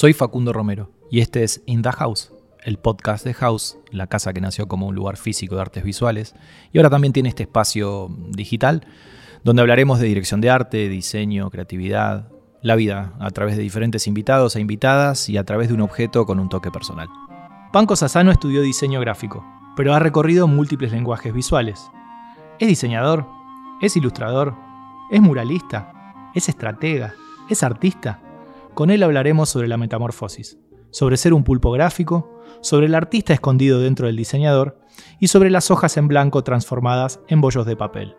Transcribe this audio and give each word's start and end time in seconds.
Soy 0.00 0.14
Facundo 0.14 0.54
Romero 0.54 0.88
y 1.10 1.20
este 1.20 1.44
es 1.44 1.62
In 1.66 1.82
House, 1.82 2.32
el 2.64 2.78
podcast 2.78 3.22
de 3.22 3.34
House, 3.34 3.76
la 3.90 4.06
casa 4.06 4.32
que 4.32 4.40
nació 4.40 4.66
como 4.66 4.86
un 4.86 4.94
lugar 4.94 5.18
físico 5.18 5.56
de 5.56 5.60
artes 5.60 5.84
visuales 5.84 6.34
y 6.72 6.78
ahora 6.78 6.88
también 6.88 7.12
tiene 7.12 7.28
este 7.28 7.42
espacio 7.42 8.08
digital 8.30 8.86
donde 9.44 9.60
hablaremos 9.60 10.00
de 10.00 10.06
dirección 10.06 10.40
de 10.40 10.48
arte, 10.48 10.88
diseño, 10.88 11.50
creatividad, 11.50 12.28
la 12.62 12.76
vida 12.76 13.12
a 13.20 13.28
través 13.28 13.58
de 13.58 13.62
diferentes 13.62 14.06
invitados 14.06 14.56
e 14.56 14.60
invitadas 14.62 15.28
y 15.28 15.36
a 15.36 15.44
través 15.44 15.68
de 15.68 15.74
un 15.74 15.82
objeto 15.82 16.24
con 16.24 16.40
un 16.40 16.48
toque 16.48 16.70
personal. 16.70 17.10
Panco 17.70 17.94
Sassano 17.94 18.32
estudió 18.32 18.62
diseño 18.62 19.00
gráfico, 19.00 19.44
pero 19.76 19.92
ha 19.92 19.98
recorrido 19.98 20.48
múltiples 20.48 20.92
lenguajes 20.92 21.34
visuales. 21.34 21.90
Es 22.58 22.68
diseñador, 22.68 23.26
es 23.82 23.98
ilustrador, 23.98 24.54
es 25.10 25.20
muralista, 25.20 26.30
es 26.34 26.48
estratega, 26.48 27.12
es 27.50 27.62
artista. 27.62 28.22
Con 28.74 28.90
él 28.90 29.02
hablaremos 29.02 29.48
sobre 29.48 29.68
la 29.68 29.76
metamorfosis, 29.76 30.58
sobre 30.90 31.16
ser 31.16 31.34
un 31.34 31.44
pulpo 31.44 31.72
gráfico, 31.72 32.40
sobre 32.60 32.86
el 32.86 32.94
artista 32.94 33.32
escondido 33.34 33.80
dentro 33.80 34.06
del 34.06 34.16
diseñador 34.16 34.80
y 35.18 35.28
sobre 35.28 35.50
las 35.50 35.70
hojas 35.70 35.96
en 35.96 36.08
blanco 36.08 36.44
transformadas 36.44 37.20
en 37.28 37.40
bollos 37.40 37.66
de 37.66 37.76
papel. 37.76 38.14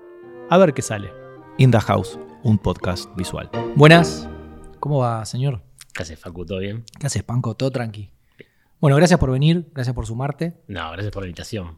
A 0.50 0.58
ver 0.58 0.74
qué 0.74 0.82
sale. 0.82 1.10
In 1.58 1.72
the 1.72 1.80
House, 1.80 2.20
un 2.44 2.58
podcast 2.58 3.10
visual. 3.16 3.50
Buenas. 3.76 4.28
¿Cómo 4.80 5.00
va, 5.00 5.26
señor? 5.26 5.62
¿Qué 5.94 6.04
haces, 6.04 6.20
Facu? 6.20 6.46
¿Todo 6.46 6.60
bien? 6.60 6.84
¿Qué 7.00 7.08
haces, 7.08 7.24
Panco? 7.24 7.56
Todo 7.56 7.72
tranqui. 7.72 8.12
Bueno, 8.80 8.98
gracias 8.98 9.20
por 9.20 9.32
venir, 9.32 9.70
gracias 9.74 9.96
por 9.96 10.06
sumarte. 10.06 10.58
No, 10.68 10.92
gracias 10.92 11.12
por 11.12 11.24
la 11.24 11.28
invitación. 11.28 11.78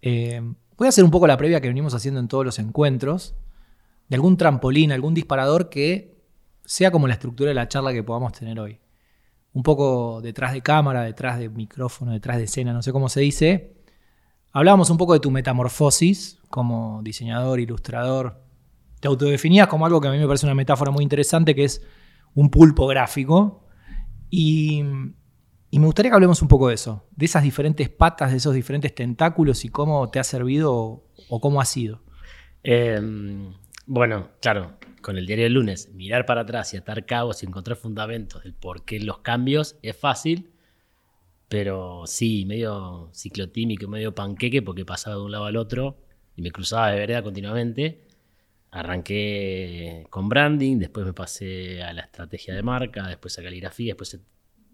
Eh, 0.00 0.40
voy 0.76 0.86
a 0.86 0.88
hacer 0.88 1.04
un 1.04 1.10
poco 1.10 1.26
la 1.26 1.36
previa 1.36 1.60
que 1.60 1.68
venimos 1.68 1.94
haciendo 1.94 2.20
en 2.20 2.28
todos 2.28 2.44
los 2.44 2.58
encuentros, 2.58 3.34
de 4.08 4.16
algún 4.16 4.36
trampolín, 4.36 4.92
algún 4.92 5.14
disparador 5.14 5.68
que 5.68 6.13
sea 6.64 6.90
como 6.90 7.06
la 7.06 7.14
estructura 7.14 7.48
de 7.48 7.54
la 7.54 7.68
charla 7.68 7.92
que 7.92 8.02
podamos 8.02 8.32
tener 8.32 8.58
hoy. 8.58 8.80
Un 9.52 9.62
poco 9.62 10.20
detrás 10.22 10.52
de 10.52 10.62
cámara, 10.62 11.02
detrás 11.02 11.38
de 11.38 11.48
micrófono, 11.48 12.12
detrás 12.12 12.38
de 12.38 12.44
escena, 12.44 12.72
no 12.72 12.82
sé 12.82 12.92
cómo 12.92 13.08
se 13.08 13.20
dice. 13.20 13.76
Hablábamos 14.52 14.90
un 14.90 14.96
poco 14.96 15.12
de 15.12 15.20
tu 15.20 15.30
metamorfosis 15.30 16.38
como 16.48 17.00
diseñador, 17.02 17.60
ilustrador. 17.60 18.42
Te 19.00 19.08
autodefinías 19.08 19.68
como 19.68 19.86
algo 19.86 20.00
que 20.00 20.08
a 20.08 20.10
mí 20.10 20.18
me 20.18 20.26
parece 20.26 20.46
una 20.46 20.54
metáfora 20.54 20.90
muy 20.90 21.02
interesante, 21.02 21.54
que 21.54 21.64
es 21.64 21.82
un 22.34 22.50
pulpo 22.50 22.86
gráfico. 22.86 23.64
Y, 24.30 24.82
me 24.82 25.86
gustaría 25.86 26.10
que 26.10 26.14
hablemos 26.14 26.40
un 26.40 26.48
poco 26.48 26.68
de 26.68 26.74
eso, 26.74 27.04
de 27.10 27.26
esas 27.26 27.42
diferentes 27.42 27.88
patas, 27.88 28.30
de 28.30 28.36
esos 28.36 28.54
diferentes 28.54 28.94
tentáculos 28.94 29.64
y 29.64 29.68
cómo 29.68 30.08
te 30.08 30.20
ha 30.20 30.24
servido 30.24 30.72
o, 30.72 31.04
o 31.28 31.40
cómo 31.40 31.60
ha 31.60 31.64
sido. 31.64 32.02
Eh, 32.62 33.00
bueno, 33.86 34.30
claro, 34.40 34.78
con 35.02 35.18
el 35.18 35.26
diario 35.26 35.44
del 35.44 35.54
lunes, 35.54 35.90
mirar 35.92 36.26
para 36.26 36.42
atrás 36.42 36.72
y 36.74 36.76
atar 36.76 37.04
cabos 37.04 37.42
y 37.42 37.46
encontrar 37.46 37.76
fundamentos 37.76 38.42
del 38.42 38.54
por 38.54 38.84
qué 38.84 39.00
los 39.00 39.18
cambios 39.18 39.76
es 39.82 39.96
fácil, 39.96 40.50
pero 41.48 42.04
sí, 42.06 42.44
medio 42.46 43.10
ciclotímico, 43.12 43.86
medio 43.86 44.14
panqueque, 44.14 44.62
porque 44.62 44.84
pasaba 44.84 45.16
de 45.16 45.22
un 45.22 45.32
lado 45.32 45.44
al 45.44 45.56
otro 45.56 45.98
y 46.36 46.42
me 46.42 46.50
cruzaba 46.50 46.90
de 46.90 46.98
vereda 46.98 47.22
continuamente. 47.22 48.02
Arranqué 48.70 50.06
con 50.10 50.28
branding, 50.28 50.78
después 50.78 51.06
me 51.06 51.12
pasé 51.12 51.82
a 51.82 51.92
la 51.92 52.02
estrategia 52.02 52.54
de 52.54 52.62
marca, 52.62 53.06
después 53.06 53.38
a 53.38 53.42
caligrafía, 53.42 53.92
después 53.92 54.14
a 54.14 54.18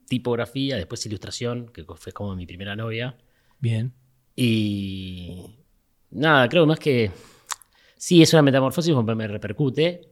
tipografía, 0.08 0.76
después 0.76 1.04
ilustración, 1.04 1.68
que 1.68 1.84
fue 1.84 2.12
como 2.12 2.34
mi 2.34 2.46
primera 2.46 2.74
novia. 2.76 3.18
Bien. 3.58 3.92
Y 4.34 5.56
nada, 6.10 6.48
creo 6.48 6.64
más 6.66 6.78
que 6.78 7.10
sí 8.00 8.22
es 8.22 8.32
una 8.32 8.40
metamorfosis 8.42 8.94
porque 8.94 9.14
me 9.14 9.28
repercute. 9.28 10.08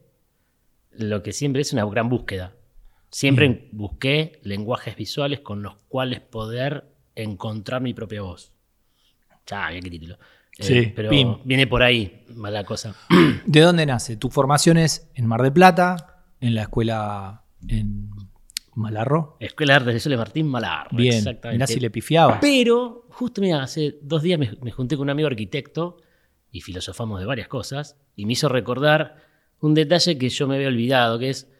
Lo 0.92 1.22
que 1.22 1.32
siempre 1.32 1.62
es 1.62 1.72
una 1.72 1.86
gran 1.86 2.08
búsqueda. 2.10 2.54
Siempre 3.10 3.68
busqué 3.72 4.38
lenguajes 4.42 4.94
visuales 4.94 5.40
con 5.40 5.62
los 5.62 5.76
cuales 5.88 6.20
poder 6.20 6.84
encontrar 7.14 7.80
mi 7.80 7.94
propia 7.94 8.20
voz. 8.20 8.52
Ya, 9.46 9.68
qué 9.72 9.80
título. 9.80 10.14
Eh, 10.58 10.64
Sí, 10.64 10.92
pero 10.94 11.08
pim. 11.08 11.36
viene 11.44 11.66
por 11.66 11.82
ahí 11.82 12.24
mala 12.34 12.64
cosa. 12.64 12.94
¿De 13.46 13.60
dónde 13.60 13.86
nace? 13.86 14.16
Tu 14.18 14.28
formación 14.28 14.76
es 14.76 15.08
en 15.14 15.24
Mar 15.26 15.40
del 15.40 15.52
Plata, 15.52 16.24
en 16.40 16.54
la 16.54 16.62
escuela 16.62 17.44
en 17.68 18.10
Malarro. 18.74 19.36
Escuela 19.40 19.74
de 19.74 19.76
Artes 19.78 19.94
Visuales 19.94 20.18
Martín 20.18 20.46
Malar. 20.48 20.88
Bien, 20.90 21.14
exactamente. 21.14 21.56
mirá 21.56 21.66
si 21.66 21.80
le 21.80 21.90
pifiaba. 21.90 22.38
Pero 22.40 23.06
justo 23.10 23.40
mira, 23.40 23.62
hace 23.62 23.98
dos 24.02 24.22
días 24.22 24.38
me, 24.38 24.50
me 24.60 24.70
junté 24.72 24.96
con 24.96 25.04
un 25.04 25.10
amigo 25.10 25.28
arquitecto 25.28 25.96
y 26.50 26.60
filosofamos 26.62 27.20
de 27.20 27.26
varias 27.26 27.48
cosas 27.48 27.96
y 28.16 28.26
me 28.26 28.32
hizo 28.34 28.48
recordar 28.48 29.16
un 29.60 29.74
detalle 29.74 30.16
que 30.18 30.28
yo 30.28 30.46
me 30.48 30.56
había 30.56 30.68
olvidado, 30.68 31.18
que 31.18 31.30
es 31.30 31.50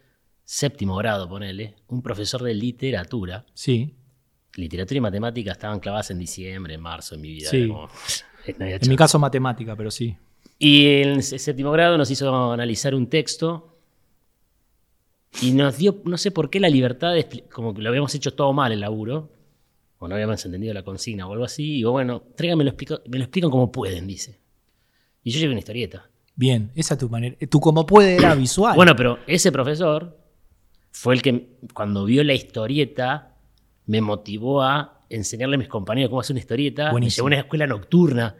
séptimo 0.45 0.97
grado, 0.97 1.29
ponele, 1.29 1.75
un 1.89 2.01
profesor 2.03 2.43
de 2.43 2.55
literatura. 2.55 3.45
Sí. 3.55 3.95
Literatura 4.55 4.97
y 4.99 5.01
matemática 5.01 5.53
estaban 5.53 5.79
clavadas 5.81 6.11
en 6.11 6.19
diciembre, 6.19 6.75
en 6.75 6.81
marzo 6.81 7.15
en 7.17 7.21
mi 7.21 7.33
vida. 7.33 7.51
Sí. 7.51 7.69
como- 7.69 7.87
no 7.87 8.65
En 8.67 8.89
mi 8.89 8.97
caso 8.97 9.19
matemática, 9.19 9.77
pero 9.77 9.91
sí. 9.91 10.17
Y 10.59 10.87
en 11.03 11.09
el 11.11 11.23
séptimo 11.23 11.71
grado 11.71 11.99
nos 11.99 12.11
hizo 12.11 12.53
analizar 12.53 12.95
un 12.95 13.09
texto 13.09 13.77
y 15.43 15.53
nos 15.53 15.77
dio, 15.77 16.01
no 16.05 16.17
sé 16.17 16.31
por 16.31 16.49
qué, 16.51 16.59
la 16.61 16.69
libertad 16.71 17.13
de, 17.15 17.45
como 17.53 17.75
que 17.75 17.83
lo 17.83 17.91
habíamos 17.91 18.15
hecho 18.15 18.33
todo 18.35 18.53
mal 18.53 18.73
el 18.73 18.81
laburo, 18.81 19.31
o 19.99 20.09
no 20.09 20.15
habíamos 20.15 20.45
entendido 20.45 20.73
la 20.75 20.83
consigna 20.83 21.27
o 21.29 21.33
algo 21.33 21.45
así, 21.45 21.65
y 21.65 21.75
digo, 21.77 21.93
bueno, 21.93 22.23
tráiganme 22.37 22.65
lo 22.65 22.71
explico- 22.71 23.03
me 23.07 23.19
lo 23.19 23.25
explican 23.25 23.51
como 23.51 23.71
pueden, 23.71 24.07
dice. 24.07 24.41
Y 25.29 25.31
yo 25.31 25.41
llevé 25.41 25.53
una 25.53 25.59
historieta. 25.61 26.09
Bien, 26.35 26.71
esa 26.75 26.95
es 26.95 27.01
tu 27.01 27.09
manera. 27.09 27.37
Tu 27.51 27.61
como 27.61 27.85
puede 27.85 28.17
era 28.17 28.35
visual. 28.47 28.75
Bueno, 28.75 28.97
pero 28.97 29.19
ese 29.27 29.53
profesor 29.53 30.17
fue 30.91 31.15
el 31.15 31.23
que 31.23 31.59
cuando 31.75 32.05
vio 32.07 32.25
la 32.25 32.33
historieta 32.35 33.37
me 33.87 34.01
motivó 34.01 34.63
a 34.63 35.05
enseñarle 35.11 35.57
a 35.57 35.59
mis 35.59 35.69
compañeros 35.69 36.09
cómo 36.11 36.21
hacer 36.21 36.35
una 36.35 36.41
historieta. 36.41 36.87
Me 36.87 36.93
Buenísimo. 36.93 37.17
llevó 37.17 37.27
a 37.27 37.29
una 37.37 37.41
escuela 37.45 37.67
nocturna 37.67 38.37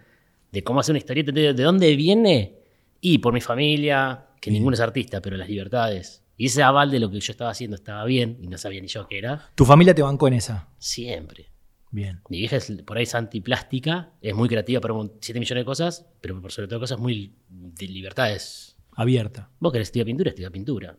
de 0.51 0.65
cómo 0.65 0.81
hacer 0.81 0.93
una 0.95 0.99
historieta. 0.99 1.31
¿De 1.33 1.53
dónde 1.53 1.95
viene? 1.97 2.55
Y 3.01 3.19
por 3.19 3.33
mi 3.35 3.41
familia, 3.41 4.27
que 4.41 4.51
ninguno 4.51 4.75
es 4.75 4.81
artista, 4.81 5.21
pero 5.21 5.37
las 5.37 5.49
libertades. 5.49 6.25
Y 6.37 6.47
ese 6.47 6.63
aval 6.63 6.91
de 6.91 7.01
lo 7.01 7.11
que 7.11 7.21
yo 7.21 7.33
estaba 7.33 7.51
haciendo 7.51 7.75
estaba 7.77 8.05
bien 8.05 8.39
y 8.41 8.47
no 8.47 8.57
sabía 8.59 8.81
ni 8.81 8.89
yo 8.89 9.07
qué 9.09 9.19
era. 9.19 9.51
tu 9.55 9.65
familia 9.65 9.95
te 9.95 10.03
bancó 10.03 10.29
en 10.29 10.35
esa. 10.35 10.69
Siempre. 10.79 11.47
Bien. 11.91 12.21
Mi 12.29 12.39
vieja 12.39 12.57
es 12.57 12.71
por 12.87 12.97
ahí 12.99 13.05
es 13.05 13.15
antiplástica, 13.15 14.11
es 14.21 14.35
muy 14.35 14.49
creativa 14.49 14.81
para 14.81 14.95
7 15.21 15.41
millones 15.41 15.63
de 15.63 15.65
cosas, 15.65 16.07
pero 16.21 16.41
por 16.41 16.53
sobre 16.53 16.69
todo 16.69 16.81
cosas 16.81 16.99
muy 16.99 17.33
de 17.49 17.87
libertades. 17.87 18.77
Abierta. 18.95 19.49
Vos 19.61 19.73
querés 19.73 19.89
estudiar 19.89 20.07
pintura, 20.07 20.31
estudia 20.31 20.51
pintura. 20.51 20.97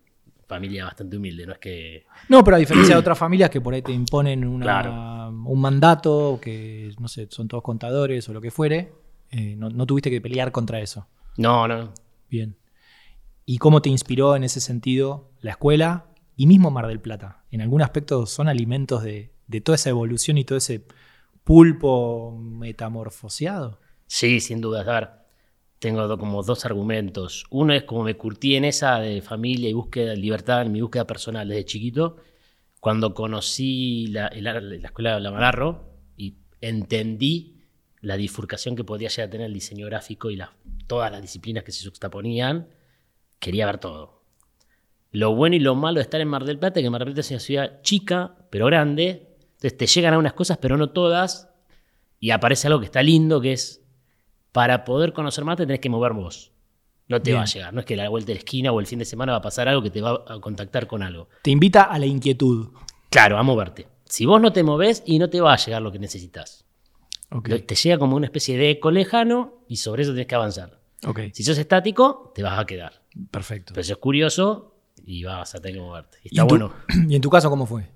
Familia 0.47 0.85
bastante 0.85 1.17
humilde, 1.17 1.45
no 1.45 1.53
es 1.53 1.59
que. 1.59 2.05
No, 2.27 2.43
pero 2.43 2.55
a 2.55 2.59
diferencia 2.59 2.95
de 2.95 2.99
otras 2.99 3.17
familias 3.19 3.51
que 3.51 3.61
por 3.61 3.73
ahí 3.73 3.83
te 3.83 3.91
imponen 3.91 4.43
una- 4.47 4.63
Claro. 4.65 5.29
un 5.29 5.61
mandato, 5.61 6.39
que 6.41 6.91
no 6.99 7.07
sé, 7.07 7.27
son 7.29 7.47
todos 7.47 7.61
contadores 7.61 8.27
o 8.29 8.33
lo 8.33 8.41
que 8.41 8.49
fuere, 8.49 8.91
eh, 9.29 9.55
no, 9.55 9.69
no 9.69 9.85
tuviste 9.85 10.09
que 10.09 10.21
pelear 10.21 10.51
contra 10.51 10.79
eso. 10.79 11.07
No, 11.37 11.67
no. 11.67 11.93
Bien. 12.31 12.55
¿Y 13.45 13.59
cómo 13.59 13.81
te 13.83 13.89
inspiró 13.89 14.35
en 14.35 14.43
ese 14.43 14.59
sentido 14.59 15.29
la 15.41 15.51
escuela 15.51 16.07
y 16.35 16.47
mismo 16.47 16.71
Mar 16.71 16.87
del 16.87 16.99
Plata? 16.99 17.43
En 17.51 17.61
algún 17.61 17.83
aspecto 17.83 18.25
son 18.25 18.47
alimentos 18.47 19.03
de, 19.03 19.31
de 19.49 19.61
toda 19.61 19.75
esa 19.75 19.89
evolución 19.89 20.37
y 20.37 20.45
todo 20.45 20.57
ese 20.59 20.85
pulpo 21.43 22.37
metamorfoseado. 22.39 23.79
Sí, 24.07 24.39
sin 24.39 24.61
duda. 24.61 24.81
A 24.81 24.83
tengo 25.79 26.17
como 26.17 26.43
dos 26.43 26.65
argumentos. 26.65 27.45
Uno 27.49 27.73
es 27.73 27.83
como 27.83 28.03
me 28.03 28.15
curtí 28.15 28.55
en 28.55 28.65
esa 28.65 28.99
de 28.99 29.21
familia 29.21 29.69
y 29.69 29.73
búsqueda 29.73 30.11
de 30.11 30.17
libertad, 30.17 30.61
en 30.61 30.71
mi 30.71 30.81
búsqueda 30.81 31.07
personal 31.07 31.47
desde 31.47 31.65
chiquito. 31.65 32.17
Cuando 32.79 33.13
conocí 33.13 34.07
la, 34.07 34.29
la 34.35 34.59
escuela 34.87 35.15
de 35.15 35.21
Lamararro 35.21 35.89
y 36.15 36.35
entendí 36.61 37.57
la 38.01 38.15
bifurcación 38.15 38.75
que 38.75 38.83
podía 38.83 39.09
llegar 39.09 39.27
a 39.27 39.31
tener 39.31 39.47
el 39.47 39.53
diseño 39.53 39.85
gráfico 39.87 40.29
y 40.29 40.35
las- 40.35 40.51
todas 40.87 41.11
las 41.11 41.21
disciplinas 41.21 41.63
que 41.63 41.71
se 41.71 41.85
juxtaponían, 41.85 42.69
quería 43.39 43.65
ver 43.65 43.79
todo. 43.79 44.23
Lo 45.11 45.33
bueno 45.35 45.55
y 45.55 45.59
lo 45.59 45.75
malo 45.75 45.95
de 45.95 46.03
estar 46.03 46.21
en 46.21 46.27
Mar 46.27 46.45
del 46.45 46.59
Plata 46.59 46.81
que 46.81 46.89
Mar 46.89 47.03
del 47.03 47.17
es 47.17 47.31
una 47.31 47.39
ciudad 47.39 47.81
chica, 47.81 48.35
pero 48.51 48.67
grande. 48.67 49.28
Entonces 49.61 49.77
te 49.77 49.87
llegan 49.87 50.13
algunas 50.13 50.33
cosas, 50.33 50.57
pero 50.57 50.77
no 50.77 50.89
todas. 50.91 51.49
Y 52.19 52.31
aparece 52.31 52.67
algo 52.67 52.79
que 52.79 52.85
está 52.85 53.03
lindo, 53.03 53.39
que 53.41 53.53
es 53.53 53.81
para 54.51 54.83
poder 54.85 55.13
conocer 55.13 55.43
más 55.45 55.57
te 55.57 55.65
tenés 55.65 55.79
que 55.81 55.89
mover 55.89 56.13
vos. 56.13 56.51
No 57.07 57.21
te 57.21 57.31
Bien. 57.31 57.37
va 57.39 57.43
a 57.43 57.45
llegar. 57.45 57.73
No 57.73 57.79
es 57.81 57.85
que 57.85 57.95
la 57.95 58.07
vuelta 58.09 58.27
de 58.27 58.33
la 58.35 58.39
esquina 58.39 58.71
o 58.71 58.79
el 58.79 58.85
fin 58.87 58.99
de 58.99 59.05
semana 59.05 59.31
va 59.33 59.39
a 59.39 59.41
pasar 59.41 59.67
algo 59.67 59.81
que 59.81 59.89
te 59.89 60.01
va 60.01 60.23
a 60.27 60.39
contactar 60.39 60.87
con 60.87 61.01
algo. 61.03 61.27
Te 61.43 61.51
invita 61.51 61.83
a 61.83 61.97
la 61.99 62.05
inquietud. 62.05 62.69
Claro, 63.09 63.37
a 63.37 63.43
moverte. 63.43 63.87
Si 64.05 64.25
vos 64.25 64.39
no 64.41 64.53
te 64.53 64.63
movés 64.63 65.03
y 65.05 65.19
no 65.19 65.29
te 65.29 65.41
va 65.41 65.53
a 65.53 65.57
llegar 65.57 65.81
lo 65.81 65.91
que 65.91 65.99
necesitas. 65.99 66.65
Ok. 67.31 67.47
Lo- 67.49 67.63
Te 67.63 67.75
llega 67.75 67.97
como 67.97 68.15
una 68.15 68.25
especie 68.27 68.57
de 68.57 68.69
eco 68.71 68.91
lejano 68.91 69.63
y 69.67 69.77
sobre 69.77 70.03
eso 70.03 70.11
tenés 70.11 70.27
que 70.27 70.35
avanzar. 70.35 70.79
Ok, 71.05 71.19
Si 71.33 71.43
sos 71.43 71.57
estático, 71.57 72.31
te 72.35 72.43
vas 72.43 72.59
a 72.59 72.65
quedar. 72.65 73.01
perfecto. 73.31 73.73
Pero 73.73 73.83
si 73.83 73.89
sos 73.89 73.97
curioso 73.99 74.75
y 75.05 75.23
vas 75.23 75.53
a 75.55 75.59
tener 75.59 75.75
que 75.77 75.81
moverte. 75.81 76.17
Y 76.23 76.27
¿Y 76.27 76.27
está 76.37 76.43
tu- 76.47 76.49
bueno. 76.49 76.73
¿Y 77.09 77.15
en 77.15 77.21
tu 77.21 77.29
caso 77.29 77.49
cómo 77.49 77.65
fue? 77.65 77.89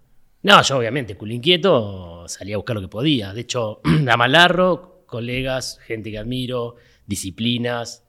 No, 0.44 0.62
yo 0.62 0.78
obviamente, 0.78 1.16
culo 1.16 1.34
inquieto, 1.34 2.28
salía 2.28 2.56
a 2.56 2.58
buscar 2.58 2.76
lo 2.76 2.82
que 2.82 2.90
podía. 2.90 3.34
De 3.34 3.42
hecho, 3.42 3.82
a 4.10 4.18
Malarro, 4.18 5.04
colegas, 5.06 5.80
gente 5.86 6.12
que 6.12 6.18
admiro, 6.18 6.76
disciplinas. 7.06 8.06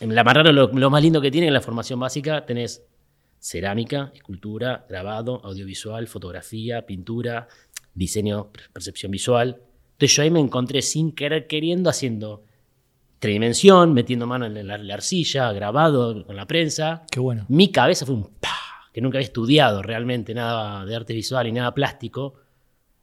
En 0.00 0.14
la 0.14 0.24
Malarro 0.24 0.52
lo, 0.52 0.68
lo 0.68 0.90
más 0.90 1.02
lindo 1.02 1.20
que 1.20 1.30
tiene 1.30 1.48
en 1.48 1.54
la 1.54 1.60
formación 1.60 1.98
básica 1.98 2.46
tenés 2.46 2.86
cerámica, 3.40 4.12
escultura, 4.14 4.86
grabado, 4.88 5.40
audiovisual, 5.44 6.06
fotografía, 6.06 6.86
pintura, 6.86 7.48
diseño, 7.94 8.50
percepción 8.72 9.10
visual. 9.10 9.60
Entonces 9.92 10.16
yo 10.16 10.22
ahí 10.22 10.30
me 10.30 10.40
encontré 10.40 10.82
sin 10.82 11.12
querer 11.12 11.46
queriendo 11.46 11.90
haciendo 11.90 12.44
tridimensión, 13.18 13.94
metiendo 13.94 14.26
mano 14.26 14.46
en 14.46 14.66
la, 14.66 14.78
la 14.78 14.94
arcilla, 14.94 15.50
grabado 15.52 16.24
con 16.24 16.36
la 16.36 16.46
prensa. 16.46 17.04
Qué 17.10 17.18
bueno. 17.18 17.46
Mi 17.48 17.72
cabeza 17.72 18.04
fue 18.04 18.14
un 18.14 18.24
pa, 18.24 18.56
que 18.96 19.02
nunca 19.02 19.18
había 19.18 19.26
estudiado 19.26 19.82
realmente 19.82 20.32
nada 20.32 20.86
de 20.86 20.96
arte 20.96 21.12
visual 21.12 21.46
y 21.46 21.52
nada 21.52 21.74
plástico. 21.74 22.36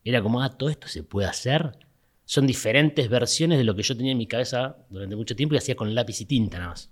Era 0.04 0.24
como, 0.24 0.42
ah, 0.42 0.50
todo 0.50 0.72
esto 0.72 0.88
se 0.88 1.04
puede 1.04 1.28
hacer. 1.28 1.78
Son 2.26 2.48
diferentes 2.48 3.08
versiones 3.10 3.60
de 3.60 3.64
lo 3.64 3.76
que 3.76 3.84
yo 3.84 3.96
tenía 3.96 4.12
en 4.12 4.18
mi 4.18 4.26
cabeza 4.26 4.76
durante 4.90 5.16
mucho 5.16 5.36
tiempo 5.36 5.54
y 5.54 5.60
hacía 5.60 5.76
con 5.76 5.94
lápiz 5.94 6.20
y 6.20 6.26
tinta 6.26 6.58
nada 6.58 6.72
más. 6.72 6.90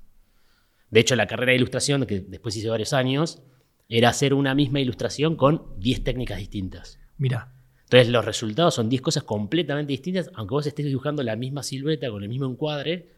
De 0.92 1.00
hecho, 1.00 1.16
la 1.16 1.26
carrera 1.26 1.50
de 1.50 1.56
ilustración, 1.56 2.06
que 2.06 2.20
después 2.20 2.56
hice 2.56 2.70
varios 2.70 2.94
años, 2.94 3.42
era 3.90 4.10
hacer 4.10 4.36
una 4.36 4.54
misma 4.54 4.80
ilustración 4.82 5.36
con 5.36 5.64
10 5.80 6.04
técnicas 6.04 6.38
distintas. 6.38 7.00
Mira, 7.18 7.54
Entonces 7.86 8.10
los 8.10 8.24
resultados 8.24 8.76
son 8.76 8.88
10 8.88 9.02
cosas 9.02 9.24
completamente 9.24 9.92
distintas, 9.94 10.30
aunque 10.36 10.54
vos 10.54 10.68
estés 10.68 10.86
dibujando 10.86 11.24
la 11.24 11.36
misma 11.36 11.64
silueta 11.64 12.08
con 12.12 12.22
el 12.22 12.30
mismo 12.30 12.46
encuadre. 12.46 13.10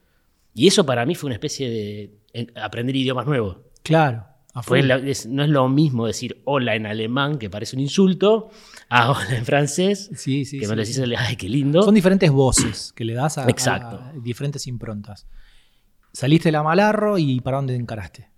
Y 0.55 0.65
eso 0.65 0.85
para 0.85 1.05
mí 1.05 1.13
fue 1.13 1.27
una 1.27 1.35
especie 1.35 1.69
de 1.69 2.13
en- 2.31 2.53
aprender 2.55 2.95
idiomas 2.95 3.25
nuevos. 3.25 3.57
claro. 3.83 4.27
Fue 4.61 4.81
es- 5.09 5.25
no 5.25 5.43
es 5.43 5.49
lo 5.49 5.67
mismo 5.67 6.05
decir 6.05 6.41
hola 6.45 6.75
en 6.75 6.85
alemán, 6.85 7.39
que 7.39 7.49
parece 7.49 7.75
un 7.75 7.81
insulto, 7.81 8.51
a 8.89 9.09
hola 9.11 9.37
en 9.37 9.45
francés, 9.45 10.11
Sí, 10.15 10.45
sí, 10.45 10.59
que 10.59 10.65
sí, 10.65 10.69
me 10.69 10.75
lo 10.75 10.81
decís, 10.83 11.01
ay, 11.17 11.35
qué 11.37 11.49
lindo. 11.49 11.81
Son 11.81 11.95
diferentes 11.95 12.29
voces 12.29 12.93
que 12.95 13.03
le 13.03 13.13
das 13.13 13.37
a, 13.39 13.49
Exacto. 13.49 13.97
a 13.97 14.13
diferentes 14.21 14.67
improntas. 14.67 15.25
Saliste 16.11 16.49
de 16.49 16.51
la 16.53 16.61
Malarro 16.61 17.17
y 17.17 17.39
¿para 17.39 17.57
dónde 17.57 17.75
encaraste? 17.75 18.29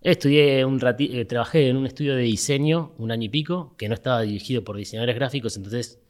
Estudié 0.00 0.64
un 0.64 0.80
rati- 0.80 1.10
eh, 1.14 1.24
trabajé 1.26 1.68
en 1.68 1.76
un 1.76 1.86
estudio 1.86 2.16
de 2.16 2.22
diseño 2.22 2.92
un 2.98 3.12
año 3.12 3.26
y 3.26 3.28
pico, 3.28 3.76
que 3.78 3.88
no 3.88 3.94
estaba 3.94 4.22
dirigido 4.22 4.64
por 4.64 4.76
diseñadores 4.76 5.14
gráficos, 5.14 5.56
entonces 5.56 6.00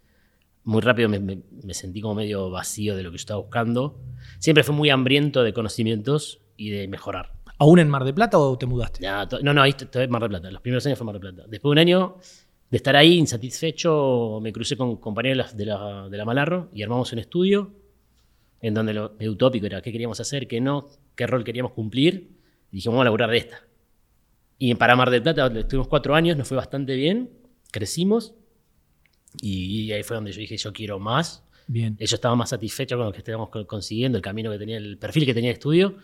muy 0.64 0.80
rápido 0.80 1.10
me, 1.10 1.18
me- 1.18 1.42
me 1.62 1.74
sentí 1.74 2.00
como 2.00 2.14
medio 2.14 2.48
vacío 2.48 2.96
de 2.96 3.02
lo 3.02 3.10
que 3.10 3.18
yo 3.18 3.20
estaba 3.20 3.40
buscando. 3.40 4.00
Siempre 4.38 4.64
fui 4.64 4.74
muy 4.74 4.88
hambriento 4.88 5.42
de 5.42 5.52
conocimientos 5.52 6.40
y 6.56 6.70
de 6.70 6.88
mejorar. 6.88 7.32
¿Aún 7.62 7.78
en 7.78 7.88
Mar 7.88 8.04
de 8.04 8.12
Plata 8.12 8.38
o 8.38 8.58
te 8.58 8.66
mudaste? 8.66 9.00
To- 9.28 9.40
no, 9.40 9.54
no, 9.54 9.62
ahí 9.62 9.72
en 9.94 10.10
Mar 10.10 10.22
del 10.22 10.30
Plata. 10.30 10.50
Los 10.50 10.60
primeros 10.62 10.84
años 10.86 10.98
fue 10.98 11.04
Mar 11.06 11.14
del 11.18 11.20
Plata. 11.32 11.48
Después 11.48 11.70
de 11.70 11.72
un 11.72 11.78
año 11.78 12.16
de 12.70 12.76
estar 12.76 12.96
ahí 12.96 13.18
insatisfecho, 13.18 14.40
me 14.42 14.52
crucé 14.52 14.76
con 14.76 14.96
compañeros 14.96 15.56
de 15.56 15.66
la, 15.66 16.08
de 16.08 16.16
la 16.18 16.24
Malarro 16.24 16.68
y 16.72 16.82
armamos 16.82 17.12
un 17.12 17.20
estudio 17.20 17.70
en 18.60 18.74
donde 18.74 18.94
lo 18.94 19.12
medio 19.18 19.32
utópico 19.32 19.66
era 19.66 19.80
qué 19.80 19.92
queríamos 19.92 20.18
hacer, 20.18 20.48
qué 20.48 20.60
no, 20.60 20.88
qué 21.14 21.26
rol 21.26 21.44
queríamos 21.44 21.72
cumplir. 21.72 22.30
Y 22.72 22.76
dijimos, 22.76 22.94
vamos 22.94 23.02
a 23.02 23.04
laburar 23.04 23.30
de 23.30 23.36
esta. 23.38 23.60
Y 24.58 24.74
para 24.74 24.96
Mar 24.96 25.10
del 25.10 25.22
Plata 25.22 25.46
estuvimos 25.56 25.86
cuatro 25.88 26.14
años, 26.16 26.36
nos 26.36 26.48
fue 26.48 26.56
bastante 26.56 26.94
bien, 26.96 27.30
crecimos. 27.70 28.34
Y 29.40 29.92
ahí 29.92 30.02
fue 30.02 30.16
donde 30.16 30.32
yo 30.32 30.40
dije, 30.40 30.56
yo 30.56 30.72
quiero 30.72 30.98
más. 30.98 31.44
Bien. 31.66 31.94
Ellos 31.98 32.12
estaban 32.14 32.36
más 32.38 32.50
satisfechos 32.50 32.96
con 32.96 33.06
lo 33.06 33.12
que 33.12 33.18
estábamos 33.18 33.48
co- 33.50 33.66
consiguiendo, 33.66 34.18
el 34.18 34.22
camino 34.22 34.50
que 34.50 34.58
tenía, 34.58 34.76
el 34.78 34.98
perfil 34.98 35.24
que 35.26 35.34
tenía 35.34 35.50
el 35.50 35.54
estudio. 35.54 35.94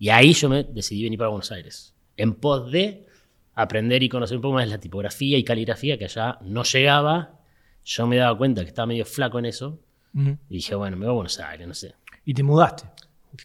Y 0.00 0.08
ahí 0.08 0.32
yo 0.32 0.48
me 0.48 0.64
decidí 0.64 1.04
venir 1.04 1.18
para 1.18 1.28
Buenos 1.28 1.52
Aires. 1.52 1.94
En 2.16 2.32
pos 2.32 2.72
de 2.72 3.06
aprender 3.54 4.02
y 4.02 4.08
conocer 4.08 4.38
un 4.38 4.42
poco 4.42 4.54
más 4.54 4.66
la 4.66 4.78
tipografía 4.78 5.36
y 5.36 5.44
caligrafía, 5.44 5.98
que 5.98 6.06
allá 6.06 6.38
no 6.40 6.62
llegaba. 6.62 7.38
Yo 7.84 8.06
me 8.06 8.16
daba 8.16 8.36
cuenta 8.36 8.62
que 8.62 8.68
estaba 8.68 8.86
medio 8.86 9.04
flaco 9.04 9.38
en 9.38 9.44
eso. 9.44 9.78
Y 10.14 10.54
dije, 10.54 10.74
bueno, 10.74 10.96
me 10.96 11.04
voy 11.04 11.12
a 11.12 11.16
Buenos 11.16 11.38
Aires, 11.38 11.68
no 11.68 11.74
sé. 11.74 11.94
Y 12.24 12.32
te 12.32 12.42
mudaste. 12.42 12.84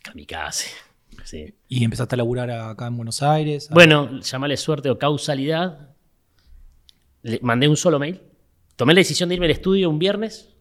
Kamikaze. 0.02 0.70
Sí. 1.24 1.56
Y 1.70 1.84
empezaste 1.84 2.14
a 2.14 2.18
laburar 2.18 2.52
acá 2.52 2.86
en 2.86 2.98
Buenos 2.98 3.24
Aires. 3.24 3.70
Bueno, 3.72 4.20
llamale 4.20 4.58
suerte 4.58 4.92
o 4.92 5.00
causalidad. 5.00 5.96
Le 7.24 7.40
mandé 7.42 7.68
un 7.68 7.78
solo 7.78 7.98
mail. 7.98 8.22
Tomé 8.76 8.94
la 8.94 9.00
decisión 9.00 9.30
de 9.30 9.36
irme 9.36 9.48
al 9.48 9.52
estudio 9.52 9.90
un 9.90 9.98
viernes. 9.98 10.54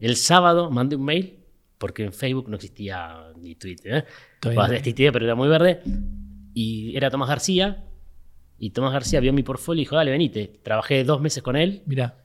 El 0.00 0.16
sábado 0.16 0.70
mandé 0.70 0.96
un 0.96 1.04
mail, 1.04 1.39
porque 1.80 2.04
en 2.04 2.12
Facebook 2.12 2.50
no 2.50 2.56
existía 2.56 3.32
ni 3.40 3.54
Twitter. 3.54 4.04
¿eh? 4.44 4.54
No. 4.54 4.66
Existía, 4.66 5.10
pero 5.10 5.24
era 5.24 5.34
muy 5.34 5.48
verde. 5.48 5.80
Y 6.52 6.94
era 6.94 7.10
Tomás 7.10 7.30
García. 7.30 7.86
Y 8.58 8.70
Tomás 8.70 8.92
García 8.92 9.18
vio 9.20 9.32
mi 9.32 9.42
portfolio 9.42 9.80
y 9.80 9.84
dijo, 9.84 9.96
dale, 9.96 10.10
venite. 10.10 10.60
Trabajé 10.62 11.02
dos 11.04 11.22
meses 11.22 11.42
con 11.42 11.56
él. 11.56 11.82
Mira, 11.86 12.22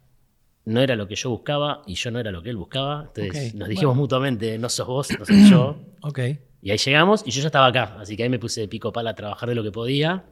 No 0.65 0.81
era 0.81 0.97
lo 0.97 1.07
que 1.07 1.15
yo 1.15 1.29
buscaba 1.29 1.83
y 1.87 1.95
yo 1.95 2.11
no 2.11 2.19
era 2.19 2.31
lo 2.31 2.43
que 2.43 2.49
él 2.49 2.57
buscaba. 2.57 3.11
Entonces 3.15 3.55
nos 3.55 3.69
dijimos 3.69 3.95
bueno. 3.95 4.01
mutuamente, 4.01 4.57
no 4.57 4.67
sos 4.67 4.87
vos, 4.87 5.07
no 5.17 5.23
soy 5.25 5.49
yo. 5.49 5.79
ok. 6.01 6.19
Y 6.61 6.71
ahí 6.71 6.77
llegamos 6.77 7.23
y 7.25 7.31
yo 7.31 7.41
ya 7.41 7.47
estaba 7.47 7.67
acá, 7.67 7.95
así 7.99 8.17
que 8.17 8.23
ahí 8.23 8.29
me 8.29 8.39
puse 8.39 8.59
de 8.59 8.67
pico 8.67 8.91
pala 8.91 9.11
a 9.11 9.15
trabajar 9.15 9.47
de 9.47 9.55
lo 9.55 9.63
que 9.63 9.71
podía 9.71 10.25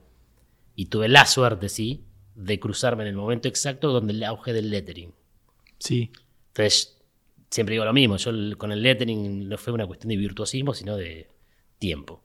y 0.76 0.88
tuve 0.88 1.08
la 1.08 1.28
suerte, 1.28 1.70
sí, 1.70 2.08
de 2.34 2.60
cruzarme 2.60 3.04
en 3.04 3.10
el 3.10 3.16
momento 3.16 3.48
exacto 3.48 3.92
donde 3.94 4.14
el 4.14 4.24
auge 4.24 4.52
del 4.52 4.72
lettering. 4.72 5.14
Sí. 5.78 6.12
Entonces, 6.48 7.03
siempre 7.54 7.74
digo 7.74 7.86
lo 7.86 7.94
mismo, 7.94 8.18
yo 8.18 8.32
con 8.58 8.72
el 8.72 8.82
lettering 8.82 9.48
no 9.48 9.58
fue 9.58 9.74
una 9.74 9.86
cuestión 9.86 10.10
de 10.10 10.18
virtuosismo, 10.18 10.74
sino 10.74 10.98
de 10.98 11.28
tiempo. 11.78 12.22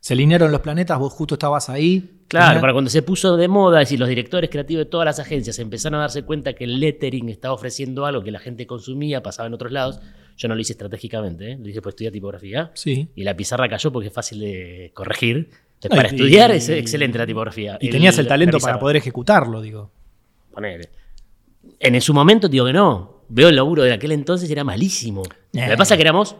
Se 0.00 0.14
alinearon 0.14 0.50
los 0.50 0.62
planetas, 0.62 0.98
vos 0.98 1.12
justo 1.12 1.34
estabas 1.34 1.68
ahí. 1.68 2.22
Claro, 2.26 2.60
para 2.60 2.72
cuando 2.72 2.90
se 2.90 3.02
puso 3.02 3.36
de 3.36 3.46
moda, 3.46 3.82
es 3.82 3.88
decir, 3.88 4.00
los 4.00 4.08
directores 4.08 4.48
creativos 4.50 4.84
de 4.86 4.90
todas 4.90 5.04
las 5.04 5.18
agencias 5.20 5.58
empezaron 5.58 5.98
a 5.98 6.02
darse 6.02 6.22
cuenta 6.24 6.54
que 6.54 6.64
el 6.64 6.80
lettering 6.80 7.28
estaba 7.28 7.54
ofreciendo 7.54 8.06
algo 8.06 8.22
que 8.24 8.30
la 8.32 8.38
gente 8.40 8.66
consumía, 8.66 9.22
pasaba 9.22 9.46
en 9.48 9.54
otros 9.54 9.70
lados. 9.70 10.00
Yo 10.38 10.48
no 10.48 10.54
lo 10.54 10.60
hice 10.62 10.72
estratégicamente, 10.72 11.52
¿eh? 11.52 11.58
lo 11.60 11.68
hice 11.68 11.82
por 11.82 11.90
estudiar 11.90 12.12
tipografía. 12.12 12.70
Sí. 12.74 13.08
Y 13.14 13.22
la 13.22 13.36
pizarra 13.36 13.68
cayó 13.68 13.92
porque 13.92 14.08
es 14.08 14.14
fácil 14.14 14.40
de 14.40 14.90
corregir. 14.94 15.36
Entonces, 15.74 15.90
No, 15.90 15.96
para 15.96 16.08
y- 16.08 16.16
estudiar 16.16 16.50
es 16.52 16.68
excelente 16.70 17.18
la 17.18 17.26
tipografía. 17.26 17.76
Y 17.80 17.90
tenías 17.90 18.16
el 18.18 18.26
talento 18.26 18.58
para 18.58 18.78
poder 18.80 18.96
ejecutarlo, 18.96 19.60
digo. 19.60 19.90
Ponele. 20.52 20.88
En 21.78 22.00
su 22.00 22.12
momento 22.14 22.48
digo 22.48 22.64
que 22.66 22.72
no. 22.72 23.21
Veo 23.34 23.48
el 23.48 23.56
laburo 23.56 23.82
de 23.82 23.92
aquel 23.92 24.12
entonces 24.12 24.50
era 24.50 24.62
malísimo. 24.64 25.22
Lo 25.52 25.60
Eh. 25.62 25.68
que 25.70 25.76
pasa 25.76 25.94
es 25.94 25.98
que 25.98 26.02
éramos, 26.02 26.36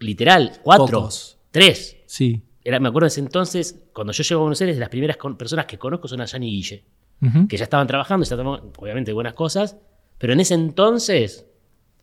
literal, 0.00 0.52
cuatro, 0.62 0.86
Pocos. 0.86 1.38
tres. 1.50 1.96
Sí. 2.06 2.42
Era, 2.64 2.80
me 2.80 2.88
acuerdo 2.88 3.04
de 3.04 3.08
ese 3.08 3.20
entonces, 3.20 3.84
cuando 3.92 4.12
yo 4.12 4.22
llego 4.22 4.40
a 4.40 4.42
Buenos 4.44 4.60
Aires, 4.60 4.78
las 4.78 4.88
primeras 4.88 5.16
con- 5.18 5.36
personas 5.36 5.66
que 5.66 5.78
conozco 5.78 6.08
son 6.08 6.20
a 6.20 6.26
Jan 6.26 6.42
y 6.42 6.50
Guille, 6.50 6.84
que 7.48 7.56
ya 7.56 7.64
estaban 7.64 7.86
trabajando, 7.86 8.24
ya 8.26 8.34
estaban, 8.34 8.60
obviamente, 8.78 9.12
buenas 9.12 9.34
cosas, 9.34 9.76
pero 10.18 10.32
en 10.32 10.40
ese 10.40 10.54
entonces 10.54 11.46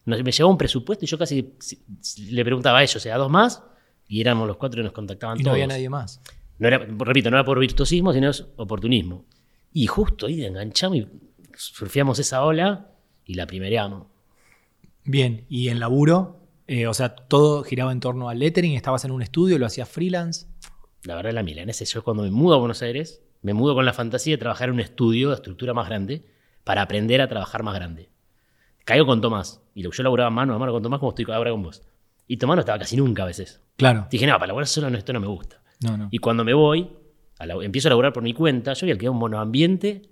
nos- 0.06 0.24
me 0.24 0.31
llegó 0.31 0.50
un 0.50 0.57
presupuesto 0.57 1.06
y 1.06 1.07
yo 1.07 1.18
casi 1.18 1.54
si- 1.60 1.83
si- 2.01 2.31
le 2.31 2.44
preguntaba 2.45 2.80
a 2.80 2.83
ellos, 2.83 2.95
o 2.95 3.00
sea, 3.00 3.18
dos 3.18 3.30
más, 3.31 3.63
y 4.07 4.21
éramos 4.21 4.48
los 4.48 4.57
cuatro 4.57 4.81
y 4.81 4.83
nos 4.83 4.94
contactaban 4.94 5.38
Y 5.39 5.44
no 5.44 5.45
todos. 5.45 5.54
había 5.56 5.68
nadie 5.68 5.89
más. 5.89 6.21
No 6.60 6.68
era, 6.68 6.77
repito, 6.77 7.30
no 7.31 7.38
era 7.38 7.44
por 7.45 7.60
virtuosismo, 7.60 8.13
sino 8.13 8.30
es 8.30 8.45
oportunismo. 8.57 9.25
Y 9.74 9.88
justo 9.88 10.27
ahí 10.27 10.45
enganchamos 10.45 10.98
y 11.00 11.07
surfeamos 11.57 12.19
esa 12.19 12.44
ola 12.44 12.89
y 13.25 13.35
la 13.35 13.47
primereamos. 13.47 14.07
Bien. 15.05 15.45
Y 15.50 15.69
en 15.69 15.79
laburo, 15.79 16.39
eh, 16.67 16.88
o 16.88 16.93
sea, 16.93 17.15
todo 17.15 17.63
giraba 17.63 17.91
en 17.91 18.00
torno 18.00 18.29
al 18.29 18.39
lettering. 18.39 18.74
Estabas 18.74 19.03
en 19.05 19.12
un 19.12 19.21
estudio, 19.21 19.59
lo 19.59 19.65
hacías 19.65 19.89
freelance. 19.89 20.48
La 21.03 21.15
verdad, 21.15 21.31
la 21.33 21.43
milanesa, 21.43 21.83
yo 21.86 22.03
cuando 22.03 22.24
me 22.24 22.31
mudo 22.31 22.55
a 22.55 22.59
Buenos 22.59 22.81
Aires, 22.81 23.21
me 23.41 23.53
mudo 23.53 23.75
con 23.75 23.86
la 23.86 23.93
fantasía 23.93 24.33
de 24.33 24.38
trabajar 24.38 24.69
en 24.69 24.75
un 24.75 24.79
estudio 24.79 25.29
de 25.29 25.36
estructura 25.36 25.74
más 25.74 25.88
grande 25.89 26.25
para 26.63 26.81
aprender 26.81 27.19
a 27.21 27.27
trabajar 27.27 27.62
más 27.63 27.75
grande. 27.75 28.09
Caigo 28.86 29.05
con 29.05 29.19
Tomás 29.19 29.62
y 29.74 29.83
lo- 29.83 29.91
yo 29.91 30.03
laburaba 30.03 30.29
mano 30.29 30.55
a 30.55 30.59
mano 30.59 30.71
con 30.71 30.81
Tomás 30.81 31.00
como 31.00 31.12
estoy 31.12 31.25
ahora 31.33 31.51
con 31.51 31.63
vos. 31.63 31.83
Y 32.27 32.38
Tomás 32.38 32.55
no 32.55 32.59
estaba 32.62 32.79
casi 32.79 32.95
nunca 32.95 33.24
a 33.24 33.25
veces. 33.25 33.62
Claro. 33.75 34.07
Dije, 34.09 34.25
no, 34.25 34.33
para 34.36 34.48
laburar 34.48 34.67
solo 34.67 34.89
no, 34.89 34.98
esto 34.98 35.12
no 35.12 35.19
me 35.19 35.27
gusta. 35.27 35.62
No, 35.81 35.98
no. 35.98 36.07
Y 36.12 36.19
cuando 36.19 36.45
me 36.45 36.53
voy, 36.53 36.89
a 37.38 37.45
la- 37.45 37.55
empiezo 37.65 37.89
a 37.89 37.91
laburar 37.91 38.13
por 38.13 38.24
mi 38.24 38.33
cuenta, 38.33 38.71
yo 38.74 38.88
que 38.88 38.93
era 38.93 39.12
un 39.12 39.17
monoambiente 39.17 40.03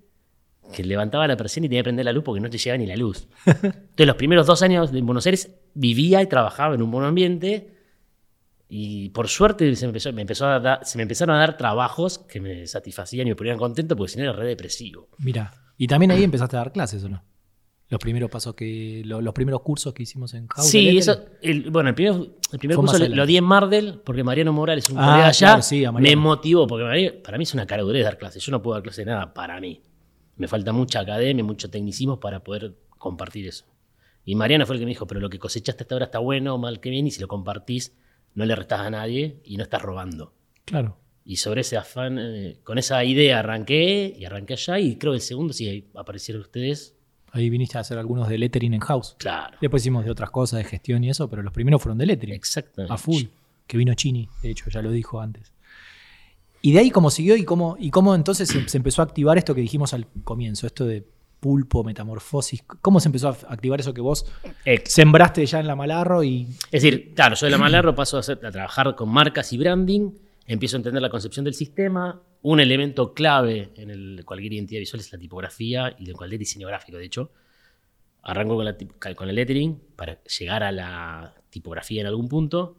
que 0.73 0.83
levantaba 0.83 1.27
la 1.27 1.35
presión 1.37 1.65
y 1.65 1.67
tenía 1.67 1.79
que 1.81 1.85
prender 1.85 2.05
la 2.05 2.13
luz 2.13 2.23
porque 2.23 2.39
no 2.41 2.49
te 2.49 2.57
llegaba 2.57 2.77
ni 2.77 2.85
la 2.87 2.95
luz. 2.95 3.27
Entonces, 3.45 4.07
los 4.07 4.15
primeros 4.15 4.45
dos 4.47 4.61
años 4.61 4.93
en 4.93 5.05
Buenos 5.05 5.25
Aires 5.25 5.51
vivía 5.73 6.21
y 6.21 6.27
trabajaba 6.27 6.75
en 6.75 6.81
un 6.81 6.89
monoambiente 6.89 7.75
y 8.69 9.09
por 9.09 9.27
suerte 9.27 9.75
se 9.75 9.85
me, 9.85 9.89
empezó, 9.89 10.13
me 10.13 10.21
empezó 10.21 10.45
a 10.47 10.59
dar- 10.59 10.79
se 10.85 10.97
me 10.97 11.01
empezaron 11.03 11.35
a 11.35 11.39
dar 11.39 11.57
trabajos 11.57 12.19
que 12.19 12.39
me 12.39 12.65
satisfacían 12.67 13.27
y 13.27 13.31
me 13.31 13.35
ponían 13.35 13.57
contento 13.57 13.95
porque 13.97 14.13
si 14.13 14.17
no 14.17 14.23
era 14.23 14.33
re 14.33 14.47
depresivo. 14.47 15.09
Mira. 15.17 15.51
Y 15.77 15.87
también 15.87 16.11
ahí 16.11 16.23
empezaste 16.23 16.55
a 16.55 16.59
dar 16.59 16.71
clases, 16.71 17.03
¿o 17.03 17.09
no? 17.09 17.23
Los 17.89 17.99
primeros 17.99 18.29
pasos 18.29 18.55
que. 18.55 19.01
lo- 19.03 19.19
los 19.19 19.33
primeros 19.33 19.59
cursos 19.61 19.93
que 19.93 20.03
hicimos 20.03 20.33
en 20.33 20.47
House. 20.47 20.67
de 20.67 20.71
Sí, 20.71 20.97
eso, 20.97 21.25
el- 21.41 21.69
bueno, 21.69 21.89
el 21.89 21.95
primer, 21.95 22.13
el 22.53 22.59
primer 22.59 22.77
curso 22.77 22.97
lo, 23.09 23.25
di 23.25 23.35
en 23.35 23.43
Mardel 23.43 23.99
porque 24.05 24.23
Mariano 24.23 24.53
Morales, 24.53 24.89
un 24.89 24.97
Ah, 24.99 25.05
colega 25.07 25.27
allá, 25.27 25.47
claro, 25.47 25.61
sí, 25.61 25.83
a 25.83 25.91
me 25.91 26.15
motivó, 26.15 26.65
porque 26.67 26.85
Mariano- 26.85 27.21
para 27.21 27.37
mí 27.37 27.43
es 27.43 27.53
una 27.53 27.65
caradurez 27.67 28.05
dar 28.05 28.17
clases. 28.17 28.41
Yo 28.45 28.51
no 28.53 28.61
puedo 28.61 28.75
dar 28.75 28.83
clases 28.83 29.05
de 29.05 29.11
nada 29.11 29.33
para 29.33 29.59
mí. 29.59 29.81
Me 30.41 30.47
falta 30.47 30.73
mucha 30.73 31.01
academia, 31.01 31.43
mucho 31.43 31.69
tecnicismo 31.69 32.19
para 32.19 32.43
poder 32.43 32.75
compartir 32.97 33.45
eso. 33.45 33.65
Y 34.25 34.33
Mariano 34.33 34.65
fue 34.65 34.75
el 34.75 34.79
que 34.79 34.85
me 34.85 34.89
dijo, 34.89 35.05
pero 35.05 35.19
lo 35.19 35.29
que 35.29 35.37
cosechaste 35.37 35.83
hasta 35.83 35.93
ahora 35.93 36.05
está 36.05 36.17
bueno 36.17 36.55
o 36.55 36.57
mal 36.57 36.79
que 36.79 36.89
bien, 36.89 37.05
y 37.05 37.11
si 37.11 37.21
lo 37.21 37.27
compartís, 37.27 37.95
no 38.33 38.43
le 38.43 38.55
restás 38.55 38.79
a 38.79 38.89
nadie 38.89 39.39
y 39.43 39.57
no 39.57 39.61
estás 39.61 39.83
robando. 39.83 40.33
Claro. 40.65 40.97
Y 41.23 41.35
sobre 41.35 41.61
ese 41.61 41.77
afán, 41.77 42.17
eh, 42.17 42.57
con 42.63 42.79
esa 42.79 43.03
idea 43.03 43.37
arranqué 43.37 44.15
y 44.17 44.25
arranqué 44.25 44.53
allá, 44.53 44.79
y 44.79 44.95
creo 44.95 45.11
que 45.11 45.17
el 45.17 45.21
segundo, 45.21 45.53
si 45.53 45.87
aparecieron 45.93 46.41
ustedes, 46.41 46.95
Ahí 47.33 47.51
viniste 47.51 47.77
a 47.77 47.81
hacer 47.81 47.99
algunos 47.99 48.27
de 48.27 48.39
lettering 48.39 48.73
en 48.73 48.79
house. 48.79 49.15
claro. 49.19 49.57
Después 49.61 49.83
hicimos 49.83 50.03
de 50.03 50.09
otras 50.09 50.31
cosas, 50.31 50.57
de 50.57 50.63
gestión 50.63 51.03
y 51.03 51.11
eso, 51.11 51.29
pero 51.29 51.43
los 51.43 51.53
primeros 51.53 51.83
fueron 51.83 51.99
de 51.99 52.07
lettering. 52.07 52.33
Exactamente. 52.33 52.91
A 52.91 52.97
full. 52.97 53.25
Que 53.67 53.77
vino 53.77 53.93
Chini, 53.93 54.27
de 54.41 54.49
hecho, 54.49 54.71
ya 54.71 54.81
lo 54.81 54.89
dijo 54.89 55.21
antes. 55.21 55.53
¿Y 56.61 56.73
de 56.73 56.79
ahí 56.79 56.91
cómo 56.91 57.09
siguió 57.09 57.35
y 57.35 57.43
cómo, 57.43 57.75
y 57.79 57.89
cómo 57.89 58.13
entonces 58.15 58.47
se, 58.49 58.67
se 58.69 58.77
empezó 58.77 59.01
a 59.01 59.05
activar 59.05 59.37
esto 59.37 59.55
que 59.55 59.61
dijimos 59.61 59.93
al 59.93 60.07
comienzo, 60.23 60.67
esto 60.67 60.85
de 60.85 61.07
pulpo, 61.39 61.83
metamorfosis? 61.83 62.63
¿Cómo 62.81 62.99
se 62.99 63.07
empezó 63.07 63.29
a 63.29 63.37
activar 63.49 63.79
eso 63.79 63.93
que 63.93 64.01
vos 64.01 64.25
Ex. 64.65 64.93
sembraste 64.93 65.43
ya 65.45 65.59
en 65.59 65.67
la 65.67 65.75
Malarro 65.75 66.23
y 66.23 66.43
Es 66.71 66.83
decir, 66.83 67.13
claro, 67.15 67.35
yo 67.35 67.47
de 67.47 67.51
la 67.51 67.57
Malarro 67.57 67.95
paso 67.95 68.17
a, 68.17 68.19
hacer- 68.19 68.45
a 68.45 68.51
trabajar 68.51 68.95
con 68.95 69.09
marcas 69.09 69.51
y 69.53 69.57
branding, 69.57 70.11
empiezo 70.45 70.75
a 70.75 70.79
entender 70.79 71.01
la 71.01 71.09
concepción 71.09 71.43
del 71.45 71.53
sistema. 71.55 72.21
Un 72.43 72.59
elemento 72.59 73.13
clave 73.13 73.71
en 73.75 73.89
el, 73.89 74.21
cualquier 74.25 74.53
identidad 74.53 74.79
visual 74.79 74.99
es 74.99 75.11
la 75.11 75.17
tipografía 75.19 75.95
y 75.97 76.05
de 76.05 76.13
cualquier 76.13 76.39
diseño 76.39 76.67
gráfico, 76.67 76.97
de 76.97 77.05
hecho. 77.05 77.31
Arranco 78.23 78.55
con, 78.55 78.65
la 78.65 78.75
con 79.15 79.29
el 79.29 79.35
lettering 79.35 79.79
para 79.95 80.23
llegar 80.23 80.61
a 80.63 80.71
la 80.71 81.33
tipografía 81.49 82.01
en 82.01 82.07
algún 82.07 82.27
punto. 82.29 82.77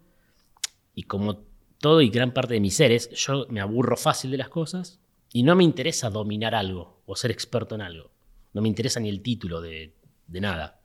Y 0.94 1.02
como 1.04 1.40
todo 1.82 2.00
y 2.00 2.08
gran 2.08 2.32
parte 2.32 2.54
de 2.54 2.60
mis 2.60 2.76
seres, 2.76 3.10
yo 3.10 3.46
me 3.50 3.60
aburro 3.60 3.98
fácil 3.98 4.30
de 4.30 4.38
las 4.38 4.48
cosas 4.48 5.00
y 5.34 5.42
no 5.42 5.54
me 5.54 5.64
interesa 5.64 6.08
dominar 6.08 6.54
algo 6.54 7.02
o 7.04 7.14
ser 7.14 7.30
experto 7.30 7.74
en 7.74 7.82
algo. 7.82 8.10
No 8.54 8.62
me 8.62 8.68
interesa 8.68 9.00
ni 9.00 9.10
el 9.10 9.20
título 9.20 9.60
de, 9.60 9.92
de 10.26 10.40
nada. 10.40 10.80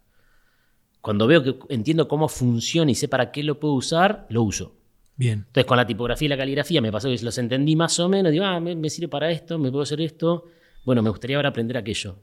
Cuando 0.99 1.27
veo 1.27 1.41
que 1.43 1.55
entiendo 1.69 2.09
cómo 2.09 2.27
funciona 2.27 2.91
y 2.91 2.95
sé 2.95 3.07
para 3.07 3.31
qué 3.31 3.43
lo 3.43 3.59
puedo 3.59 3.75
usar, 3.75 4.25
lo 4.29 4.43
uso. 4.43 4.75
bien? 5.15 5.45
Entonces, 5.47 5.65
con 5.65 5.77
la 5.77 5.87
tipografía 5.87 6.25
y 6.25 6.29
la 6.29 6.37
caligrafía 6.37 6.81
me 6.81 6.91
pasó 6.91 7.07
que 7.07 7.17
los 7.23 7.37
entendí 7.37 7.75
más 7.77 7.97
o 7.99 8.09
menos. 8.09 8.31
Digo, 8.31 8.43
ah, 8.43 8.59
me, 8.59 8.75
me 8.75 8.89
sirve 8.89 9.07
para 9.07 9.31
esto, 9.31 9.57
me 9.57 9.69
puedo 9.71 9.83
hacer 9.83 10.01
esto. 10.01 10.45
Bueno, 10.83 11.01
me 11.01 11.09
gustaría 11.09 11.37
ahora 11.37 11.49
aprender 11.49 11.77
aquello. 11.77 12.17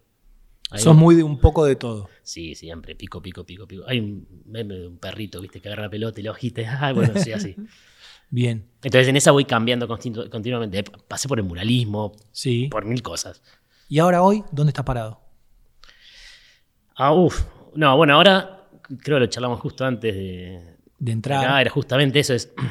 Sos 0.76 0.96
muy 0.96 1.14
de 1.14 1.22
un 1.22 1.38
poco 1.38 1.64
de 1.64 1.76
todo. 1.76 2.08
Sí, 2.22 2.54
siempre, 2.54 2.94
pico, 2.96 3.22
pico, 3.22 3.44
pico, 3.44 3.66
pico. 3.66 3.84
Hay 3.86 4.00
un 4.00 4.26
meme 4.46 4.74
de 4.74 4.88
un 4.88 4.98
perrito, 4.98 5.40
viste, 5.40 5.60
que 5.60 5.68
agarra 5.68 5.84
la 5.84 5.90
pelota 5.90 6.20
y 6.20 6.24
lo 6.24 6.32
agita. 6.32 6.62
Ah, 6.80 6.92
bueno, 6.92 7.12
sí, 7.20 7.32
así. 7.32 7.54
Bien, 8.30 8.66
Entonces, 8.82 9.08
en 9.08 9.16
esa 9.16 9.30
voy 9.30 9.44
cambiando 9.44 9.86
continu- 9.88 10.28
continuamente. 10.28 10.82
Pasé 11.06 11.28
por 11.28 11.38
el 11.38 11.44
muralismo, 11.44 12.12
sí. 12.32 12.68
por 12.70 12.84
mil 12.84 13.00
cosas. 13.02 13.42
¿Y 13.88 13.98
ahora 14.00 14.22
hoy 14.22 14.42
dónde 14.50 14.70
estás 14.70 14.84
parado? 14.84 15.20
Ah, 16.96 17.12
uff. 17.12 17.44
No, 17.74 17.96
bueno, 17.96 18.14
ahora 18.14 18.66
creo 19.02 19.16
que 19.16 19.20
lo 19.20 19.26
charlamos 19.26 19.60
justo 19.60 19.84
antes 19.84 20.14
de, 20.14 20.76
De 20.98 21.12
entrar. 21.12 21.44
Acá 21.44 21.60
era 21.60 21.70
justamente 21.70 22.18
eso, 22.20 22.34
es 22.34 22.52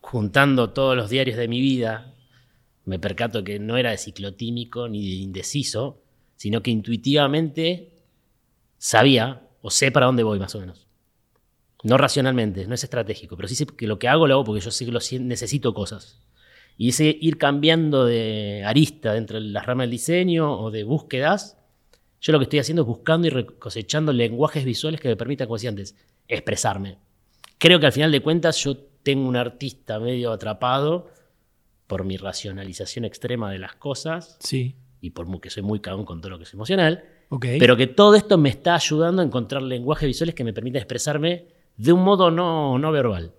juntando 0.00 0.70
todos 0.70 0.96
los 0.96 1.10
diarios 1.10 1.36
de 1.36 1.48
mi 1.48 1.60
vida, 1.60 2.14
me 2.84 2.98
percato 2.98 3.44
que 3.44 3.58
no 3.58 3.76
era 3.76 3.90
de 3.90 3.98
ciclotímico 3.98 4.88
ni 4.88 5.00
de 5.08 5.16
indeciso, 5.22 6.02
sino 6.36 6.62
que 6.62 6.70
intuitivamente 6.70 7.92
sabía 8.78 9.46
o 9.62 9.70
sé 9.70 9.92
para 9.92 10.06
dónde 10.06 10.22
voy 10.24 10.38
más 10.38 10.54
o 10.54 10.60
menos. 10.60 10.86
No 11.82 11.96
racionalmente, 11.98 12.66
no 12.66 12.74
es 12.74 12.84
estratégico, 12.84 13.36
pero 13.36 13.48
sí 13.48 13.54
sé 13.54 13.66
que 13.66 13.86
lo 13.86 13.98
que 13.98 14.08
hago 14.08 14.26
lo 14.26 14.34
hago 14.34 14.44
porque 14.44 14.60
yo 14.60 14.70
sé 14.70 14.84
que 14.84 14.92
lo 14.92 15.00
si- 15.00 15.18
necesito 15.18 15.74
cosas. 15.74 16.20
Y 16.78 16.90
ese 16.90 17.16
ir 17.20 17.38
cambiando 17.38 18.04
de 18.06 18.62
arista 18.64 19.12
dentro 19.12 19.40
de 19.40 19.46
las 19.48 19.66
ramas 19.66 19.84
del 19.84 19.90
diseño 19.90 20.58
o 20.58 20.70
de 20.70 20.84
búsquedas, 20.84 21.58
yo 22.20 22.32
lo 22.32 22.38
que 22.38 22.44
estoy 22.44 22.60
haciendo 22.60 22.82
es 22.82 22.86
buscando 22.88 23.26
y 23.26 23.44
cosechando 23.58 24.12
lenguajes 24.12 24.64
visuales 24.64 25.00
que 25.00 25.08
me 25.08 25.16
permitan, 25.16 25.46
como 25.48 25.56
decía 25.56 25.70
antes, 25.70 25.96
expresarme. 26.28 26.98
Creo 27.58 27.80
que 27.80 27.86
al 27.86 27.92
final 27.92 28.12
de 28.12 28.20
cuentas 28.20 28.62
yo 28.62 28.76
tengo 29.02 29.28
un 29.28 29.36
artista 29.36 29.98
medio 29.98 30.30
atrapado 30.32 31.10
por 31.88 32.04
mi 32.04 32.16
racionalización 32.16 33.04
extrema 33.04 33.50
de 33.50 33.58
las 33.58 33.74
cosas 33.74 34.36
Sí. 34.40 34.76
y 35.00 35.10
por 35.10 35.40
que 35.40 35.50
soy 35.50 35.62
muy 35.64 35.80
cagón 35.80 36.04
con 36.04 36.20
todo 36.20 36.30
lo 36.30 36.38
que 36.38 36.44
es 36.44 36.54
emocional, 36.54 37.04
Ok. 37.28 37.46
pero 37.58 37.76
que 37.76 37.88
todo 37.88 38.14
esto 38.14 38.38
me 38.38 38.48
está 38.48 38.76
ayudando 38.76 39.20
a 39.20 39.24
encontrar 39.24 39.62
lenguajes 39.62 40.06
visuales 40.06 40.34
que 40.34 40.44
me 40.44 40.52
permitan 40.52 40.78
expresarme 40.80 41.48
de 41.76 41.92
un 41.92 42.02
modo 42.02 42.30
no, 42.30 42.78
no 42.78 42.92
verbal. 42.92 43.32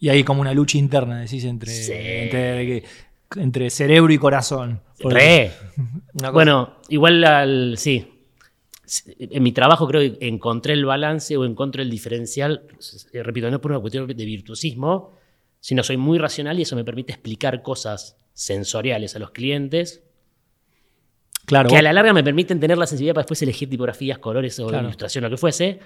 y 0.00 0.08
hay 0.10 0.22
como 0.24 0.40
una 0.42 0.52
lucha 0.52 0.76
interna, 0.78 1.20
decís, 1.20 1.44
entre, 1.44 1.70
Sí. 1.72 1.92
entre, 1.94 2.84
entre 3.36 3.70
cerebro 3.70 4.12
y 4.12 4.18
corazón. 4.18 4.80
Re. 4.98 5.50
Bueno, 6.32 6.76
igual 6.88 7.24
al, 7.24 7.74
sí. 7.78 8.10
En 9.18 9.42
mi 9.42 9.52
trabajo 9.52 9.88
creo 9.88 10.00
que 10.18 10.26
encontré 10.28 10.74
el 10.74 10.84
balance 10.84 11.36
o 11.38 11.44
encontré 11.46 11.82
el 11.82 11.90
diferencial, 11.90 12.64
eh, 13.12 13.22
repito, 13.22 13.48
no 13.48 13.56
es 13.56 13.62
por 13.62 13.70
una 13.72 13.80
cuestión 13.80 14.06
de 14.06 14.24
virtuosismo, 14.24 15.12
sino 15.60 15.82
soy 15.82 15.96
muy 15.96 16.18
racional 16.18 16.58
y 16.58 16.62
eso 16.62 16.76
me 16.76 16.84
permite 16.84 17.12
explicar 17.12 17.62
cosas 17.62 18.18
sensoriales 18.34 19.16
a 19.16 19.18
los 19.20 19.30
clientes 19.30 20.02
claro, 21.46 21.68
que 21.70 21.76
a 21.78 21.82
la 21.82 21.92
larga 21.94 22.12
me 22.12 22.22
permiten 22.22 22.60
tener 22.60 22.76
la 22.76 22.86
sensibilidad 22.86 23.14
para 23.14 23.22
después 23.22 23.40
elegir 23.42 23.70
tipografías, 23.70 24.18
colores 24.18 24.58
o 24.60 24.66
Claro. 24.66 24.84
ilustración, 24.84 25.24
lo 25.24 25.30
que 25.30 25.36
fuese, 25.38 25.78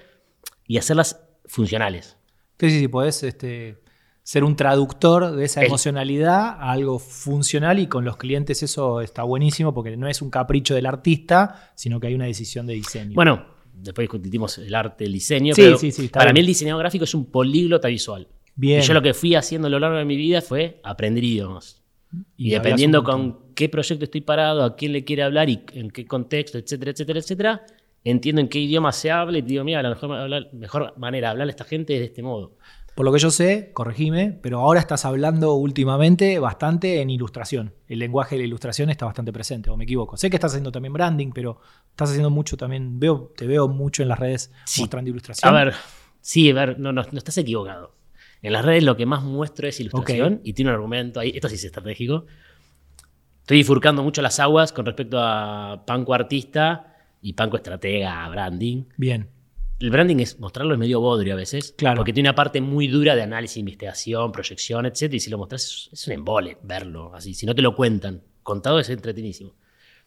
y 0.67 0.76
hacerlas 0.78 1.21
funcionales. 1.49 2.17
Sí, 2.59 2.71
sí, 2.71 2.81
sí, 2.81 2.88
podés 2.88 3.23
este, 3.23 3.78
ser 4.23 4.45
un 4.45 4.57
traductor 4.57 5.35
de 5.35 5.45
esa 5.45 5.64
emocionalidad 5.64 6.49
a 6.49 6.71
algo 6.71 6.99
funcional 6.99 7.78
y 7.78 7.87
con 7.87 8.05
los 8.05 8.17
clientes 8.17 8.62
eso 8.62 9.00
está 9.00 9.23
buenísimo 9.23 9.73
porque 9.73 9.97
no 9.97 10.07
es 10.09 10.21
un 10.21 10.31
capricho 10.31 10.75
del 10.75 10.87
artista, 10.87 11.73
sino 11.75 11.99
que 11.99 12.09
hay 12.09 12.14
una 12.14 12.26
decisión 12.26 12.67
de 12.67 12.75
diseño. 12.75 13.14
Bueno, 13.14 13.47
después 13.73 14.05
discutimos 14.05 14.59
el 14.59 14.75
arte, 14.75 15.05
el 15.05 15.12
diseño, 15.12 15.55
Sí, 15.55 15.62
pero 15.62 15.78
sí, 15.78 15.93
sí, 15.93 16.09
para 16.09 16.26
bien. 16.26 16.35
mí 16.35 16.40
el 16.40 16.47
diseñador 16.47 16.83
gráfico 16.83 17.05
es 17.05 17.14
un 17.14 17.31
políglota 17.31 17.88
visual. 17.88 18.28
Bien. 18.55 18.81
Y 18.81 18.83
yo 18.83 18.93
lo 18.93 19.02
que 19.02 19.14
fui 19.14 19.35
haciendo 19.35 19.69
a 19.69 19.71
lo 19.71 19.78
largo 19.78 19.97
de 19.97 20.05
mi 20.05 20.17
vida 20.17 20.43
fue 20.43 20.81
aprender 20.83 21.23
idiomas. 21.25 21.83
Y, 22.37 22.55
hablas 22.55 22.64
dependiendo 22.64 23.05
con 23.05 23.55
qué 23.55 23.69
proyecto 23.69 24.05
estoy 24.05 24.23
parado, 24.23 24.64
a 24.64 24.76
quién 24.76 24.93
le 24.93 25.05
quiere 25.05 25.23
hablar 25.23 25.49
y 25.49 25.64
en 25.73 25.90
qué 25.90 26.07
contexto, 26.07 26.59
etcétera, 26.59 26.90
etcétera, 26.90 27.19
etcétera, 27.21 27.67
entiendo 28.05 28.40
en 28.40 28.49
qué 28.49 28.59
idioma 28.59 28.93
se 28.93 29.11
habla 29.11 29.38
y 29.38 29.43
te 29.43 29.49
digo, 29.49 29.64
mira, 29.64 29.83
la 29.83 29.97
mejor, 30.52 30.95
manera 30.97 31.28
de 31.28 31.31
hablar 31.33 31.49
a 31.49 31.50
esta 31.50 31.64
gente 31.64 31.95
es 31.95 32.00
de 32.00 32.07
este 32.07 32.23
modo. 32.23 32.57
Por 32.95 33.05
lo 33.05 33.12
que 33.12 33.21
yo 33.21 33.31
sé, 33.31 33.71
corregime, 33.75 34.37
pero 34.43 34.59
ahora 34.59 34.81
estás 34.81 35.05
hablando 35.05 35.55
últimamente 35.55 36.40
bastante 36.40 37.00
en 37.00 37.11
ilustración. 37.11 37.73
El 37.87 38.00
lenguaje 38.00 38.35
de 38.35 38.43
la 38.43 38.49
ilustración 38.49 38.90
está 38.90 39.07
bastante 39.07 39.33
presente, 39.33 39.71
o 39.71 39.76
me 39.76 39.85
equivoco. 39.85 40.17
Sé 40.17 40.31
que 40.31 40.37
estás 40.37 40.50
haciendo 40.50 40.73
también 40.73 40.93
branding, 40.93 41.31
pero 41.33 41.61
estás 41.90 42.09
haciendo 42.11 42.31
mucho 42.31 42.57
también. 42.57 42.99
Veo, 42.99 43.33
te 43.37 43.47
veo 43.47 43.69
mucho 43.69 44.02
en 44.02 44.09
las 44.09 44.19
redes 44.19 44.52
Sí. 44.64 44.81
mostrando 44.81 45.11
ilustración. 45.11 45.55
A 45.55 45.64
ver, 45.64 45.75
sí, 46.21 46.50
a 46.50 46.55
ver, 46.55 46.81
no, 46.81 46.93
no, 46.93 47.02
no 47.02 47.19
estás 47.19 47.38
equivocado. 47.38 47.95
En 48.43 48.52
las 48.52 48.64
redes 48.64 48.83
lo 48.83 48.97
que 48.97 49.07
más 49.07 49.23
muestro 49.23 49.69
es 49.69 49.78
ilustración 49.78 50.40
y 50.43 50.52
tiene 50.55 50.71
un 50.71 50.75
argumento 50.75 51.21
ahí, 51.21 51.31
esto 51.35 51.49
sí 51.49 51.55
es 51.55 51.64
estratégico. 51.64 52.26
Estoy 53.43 53.59
bifurcando 53.59 54.02
mucho 54.02 54.23
las 54.23 54.40
aguas 54.40 54.73
con 54.73 54.87
respecto 54.87 55.19
a 55.21 55.85
Panco 55.87 56.14
artista 56.14 56.88
y 57.22 57.32
Panco 57.34 57.56
estratega, 57.56 58.28
branding. 58.28 58.84
Bien. 58.96 59.28
El 59.80 59.90
branding 59.90 60.16
es 60.18 60.40
mostrarlo 60.40 60.72
es 60.75 60.78
medio 60.80 61.00
bodrio 61.00 61.34
a 61.34 61.37
veces. 61.37 61.72
Claro. 61.76 61.96
Porque 61.98 62.12
tiene 62.12 62.28
una 62.28 62.34
parte 62.34 62.60
muy 62.60 62.88
dura 62.88 63.14
de 63.14 63.22
análisis, 63.22 63.58
investigación, 63.58 64.32
proyección, 64.32 64.87
etc. 64.87 65.14
Y 65.14 65.20
si 65.20 65.30
lo 65.30 65.38
mostrás 65.38 65.88
es, 65.92 66.06
un 66.08 66.12
embole 66.14 66.58
verlo 66.62 67.14
así. 67.14 67.34
Si 67.34 67.46
no 67.46 67.54
te 67.54 67.62
lo 67.62 67.76
cuentan, 67.76 68.22
contado 68.42 68.80
es 68.80 68.88
entretenísimo. 68.90 69.54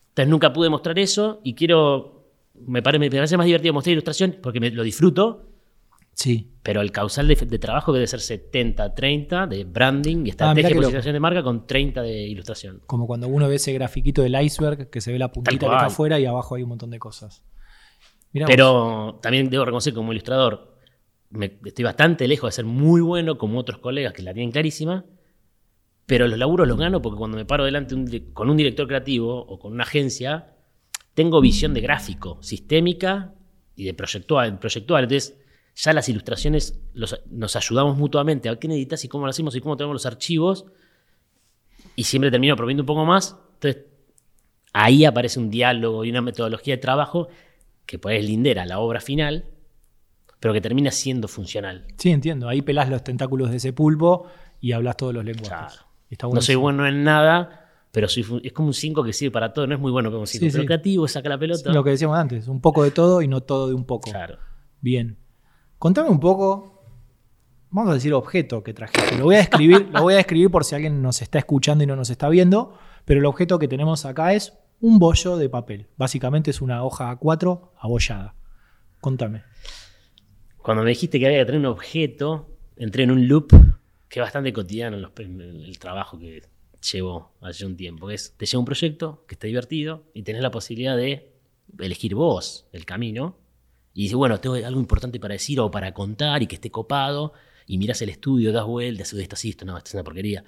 Entonces 0.10 0.30
nunca 0.30 0.52
pude 0.52 0.70
mostrar 0.70 1.00
eso 1.00 1.40
y 1.44 1.54
quiero. 1.56 2.28
Me, 2.68 2.82
pare- 2.82 3.00
me 3.00 3.10
parece 3.10 3.38
más 3.38 3.46
divertido 3.46 3.74
mostrar 3.74 3.94
ilustración 3.94 4.38
porque 4.44 4.60
me, 4.60 4.70
lo 4.72 4.84
disfruto, 4.84 5.51
Sí. 6.14 6.52
pero 6.62 6.82
el 6.82 6.92
causal 6.92 7.28
de, 7.28 7.36
de 7.36 7.58
trabajo 7.60 7.92
debe 7.94 8.06
ser 8.06 8.20
70-30 8.20 9.48
de 9.48 9.64
branding 9.64 10.18
y 10.26 10.30
Ah, 10.30 10.32
estrategia 10.32 10.70
de 10.70 10.76
loco. 10.76 10.82
posicionación 10.84 11.14
de 11.14 11.20
marca 11.20 11.42
con 11.44 11.66
30 11.66 12.02
de 12.04 12.22
ilustración. 12.28 12.82
Como 12.86 13.08
cuando 13.08 13.28
uno 13.28 13.48
ve 13.48 13.56
ese 13.56 13.74
grafiquito 13.74 14.22
del 14.22 14.40
iceberg 14.42 14.90
que 14.90 15.02
se 15.02 15.12
ve 15.12 15.18
la 15.18 15.32
puntita 15.32 15.58
que 15.58 15.66
está 15.66 15.86
afuera 15.88 16.20
y 16.20 16.26
abajo 16.26 16.56
hay 16.56 16.64
un 16.64 16.70
montón 16.70 16.92
de 16.92 17.00
cosas. 17.00 17.44
Pero 18.34 19.20
también 19.22 19.50
debo 19.50 19.66
reconocer 19.66 19.94
como 19.94 20.12
ilustrador, 20.12 20.78
me- 21.32 21.58
estoy 21.66 21.84
bastante 21.86 22.28
lejos 22.28 22.50
de 22.50 22.52
ser 22.56 22.66
muy 22.66 23.02
bueno 23.02 23.38
como 23.38 23.60
otros 23.60 23.80
colegas 23.80 24.14
que 24.14 24.22
la 24.22 24.34
tienen 24.34 24.52
clarísima, 24.52 25.06
pero 26.06 26.28
los 26.28 26.38
laburos 26.38 26.68
los 26.68 26.78
gano 26.78 27.02
porque 27.02 27.18
cuando 27.18 27.38
me 27.38 27.46
paro 27.46 27.66
delante 27.66 27.96
un 27.96 28.06
con 28.34 28.50
un 28.50 28.58
director 28.58 28.88
creativo 28.88 29.38
o 29.40 29.60
con 29.60 29.72
una 29.74 29.84
agencia, 29.84 30.54
tengo 31.14 31.42
visión 31.42 31.74
de 31.74 31.82
gráfico, 31.82 32.38
sistémica 32.42 33.34
y 33.76 33.86
de 33.86 33.94
proyectual. 33.94 34.60
proyectual. 34.60 35.04
Entonces, 35.04 35.41
ya 35.76 35.94
las 35.94 36.08
ilustraciones 36.10 36.80
los- 36.94 37.20
nos 37.30 37.56
ayudamos 37.56 37.98
mutuamente 37.98 38.50
a 38.50 38.56
qué 38.58 38.68
necesitas 38.68 39.04
y 39.06 39.08
cómo 39.08 39.26
lo 39.26 39.30
hacemos 39.32 39.56
y 39.56 39.62
cómo 39.62 39.78
tenemos 39.78 39.94
los 39.96 40.06
archivos. 40.06 40.66
Y 41.96 42.04
siempre 42.04 42.32
termino 42.32 42.56
probiendo 42.56 42.84
un 42.84 42.88
poco 42.88 43.06
más. 43.06 43.38
Entonces, 43.56 43.84
ahí 44.74 45.06
aparece 45.06 45.40
un 45.40 45.50
diálogo 45.50 46.06
y 46.06 46.10
una 46.10 46.22
metodología 46.22 46.76
de 46.76 46.82
trabajo 46.82 47.28
que 47.86 48.00
puedes 48.00 48.24
lindar 48.24 48.60
a 48.60 48.66
la 48.66 48.80
obra 48.80 49.02
final, 49.02 49.46
pero 50.40 50.54
que 50.54 50.62
termina 50.62 50.92
siendo 50.92 51.28
funcional. 51.28 51.86
Sí, 51.98 52.12
entiendo. 52.12 52.48
Ahí 52.48 52.62
pelás 52.62 52.90
los 52.90 53.04
tentáculos 53.04 53.50
de 53.52 53.58
ese 53.58 53.74
pulpo 53.74 54.28
y 54.60 54.72
hablas 54.72 54.98
todos 54.98 55.14
los 55.14 55.26
lenguajes. 55.26 55.50
Claro. 55.50 55.86
Está 56.10 56.28
No 56.28 56.42
soy 56.42 56.56
bueno 56.56 56.86
en 56.88 57.04
nada, 57.04 57.70
pero 57.92 58.08
soy 58.08 58.26
es 58.44 58.54
como 58.54 58.68
un 58.68 58.74
5 58.74 59.04
que 59.04 59.14
sirve 59.14 59.32
para 59.32 59.54
todo. 59.54 59.66
No 59.68 59.76
es 59.76 59.80
muy 59.82 59.92
bueno 59.92 60.10
como 60.10 60.22
un 60.22 60.28
5, 60.28 60.46
Sí, 60.46 60.52
pero 60.52 60.62
sí. 60.64 60.68
creativo, 60.68 61.08
saca 61.08 61.30
la 61.30 61.38
pelota. 61.38 61.70
Sí, 61.70 61.74
lo 61.76 61.84
que 61.84 61.92
decíamos 61.92 62.18
antes, 62.18 62.48
un 62.48 62.62
poco 62.62 62.84
de 62.84 62.92
todo 62.92 63.22
y 63.22 63.28
no 63.28 63.42
todo 63.42 63.68
de 63.68 63.74
un 63.74 63.86
poco. 63.86 64.12
Claro. 64.12 64.38
Bien. 64.82 65.18
Contame 65.82 66.12
un 66.12 66.20
poco, 66.20 66.84
vamos 67.72 67.90
a 67.90 67.96
decir 67.96 68.14
objeto 68.14 68.62
que 68.62 68.72
trajiste. 68.72 69.18
Lo 69.18 69.24
voy 69.24 69.34
a 69.34 69.40
describir, 69.40 69.90
lo 69.92 70.04
voy 70.04 70.14
a 70.14 70.18
describir 70.18 70.52
por 70.52 70.64
si 70.64 70.76
alguien 70.76 71.02
nos 71.02 71.24
está 71.24 71.40
escuchando 71.40 71.84
y 71.84 71.88
no 71.88 71.96
nos 71.96 72.12
está 72.12 72.30
viendo, 72.30 72.78
pero 73.04 73.20
el 73.20 73.26
objeto 73.26 73.58
que 73.58 73.68
tenemos 73.68 74.06
acá 74.06 74.36
es 74.36 74.54
un 74.80 75.00
bollo 75.00 75.38
de 75.38 75.50
papel. 75.50 75.88
Básicamente 75.98 76.52
es 76.52 76.62
una 76.62 76.84
hoja 76.84 77.18
A4 77.18 77.72
abollada. 77.80 78.36
Contame. 79.00 79.42
Cuando 80.58 80.84
me 80.84 80.92
dijiste 80.92 81.20
que 81.20 81.26
había 81.26 81.40
que 81.40 81.46
tener 81.46 81.62
un 81.62 81.66
objeto, 81.66 82.60
entré 82.76 83.02
en 83.02 83.10
un 83.10 83.28
loop 83.28 83.50
que 84.08 84.20
es 84.20 84.24
bastante 84.24 84.54
cotidiano 84.54 84.98
en, 85.18 85.42
el 85.42 85.80
trabajo 85.80 86.20
que 86.20 86.44
llevo 86.92 87.32
hace 87.42 87.66
un 87.66 87.76
tiempo. 87.76 88.12
es, 88.12 88.36
te 88.38 88.46
lleva 88.46 88.60
un 88.60 88.66
proyecto 88.66 89.26
que 89.28 89.34
está 89.34 89.48
divertido 89.48 90.04
y 90.14 90.22
tenés 90.22 90.44
la 90.44 90.52
posibilidad 90.52 90.96
de 90.96 91.34
elegir 91.80 92.14
vos 92.14 92.68
el 92.72 92.86
camino. 92.86 93.41
Y 93.94 94.04
dices, 94.04 94.16
bueno, 94.16 94.40
tengo 94.40 94.56
algo 94.56 94.80
importante 94.80 95.20
para 95.20 95.34
decir 95.34 95.60
o 95.60 95.70
para 95.70 95.94
contar 95.94 96.42
y 96.42 96.48
que 96.48 96.56
esté 96.56 96.72
copado. 96.72 97.34
Y 97.68 97.78
mirás 97.78 98.02
el 98.02 98.10
estudio, 98.10 98.52
das 98.52 98.66
vueltas, 98.66 99.14
esto 99.14 99.36
sí, 99.36 99.50
esto 99.50 99.66
no, 99.66 99.78
esto 99.78 99.90
es 99.90 99.94
una 99.96 100.04
porquería. 100.04 100.44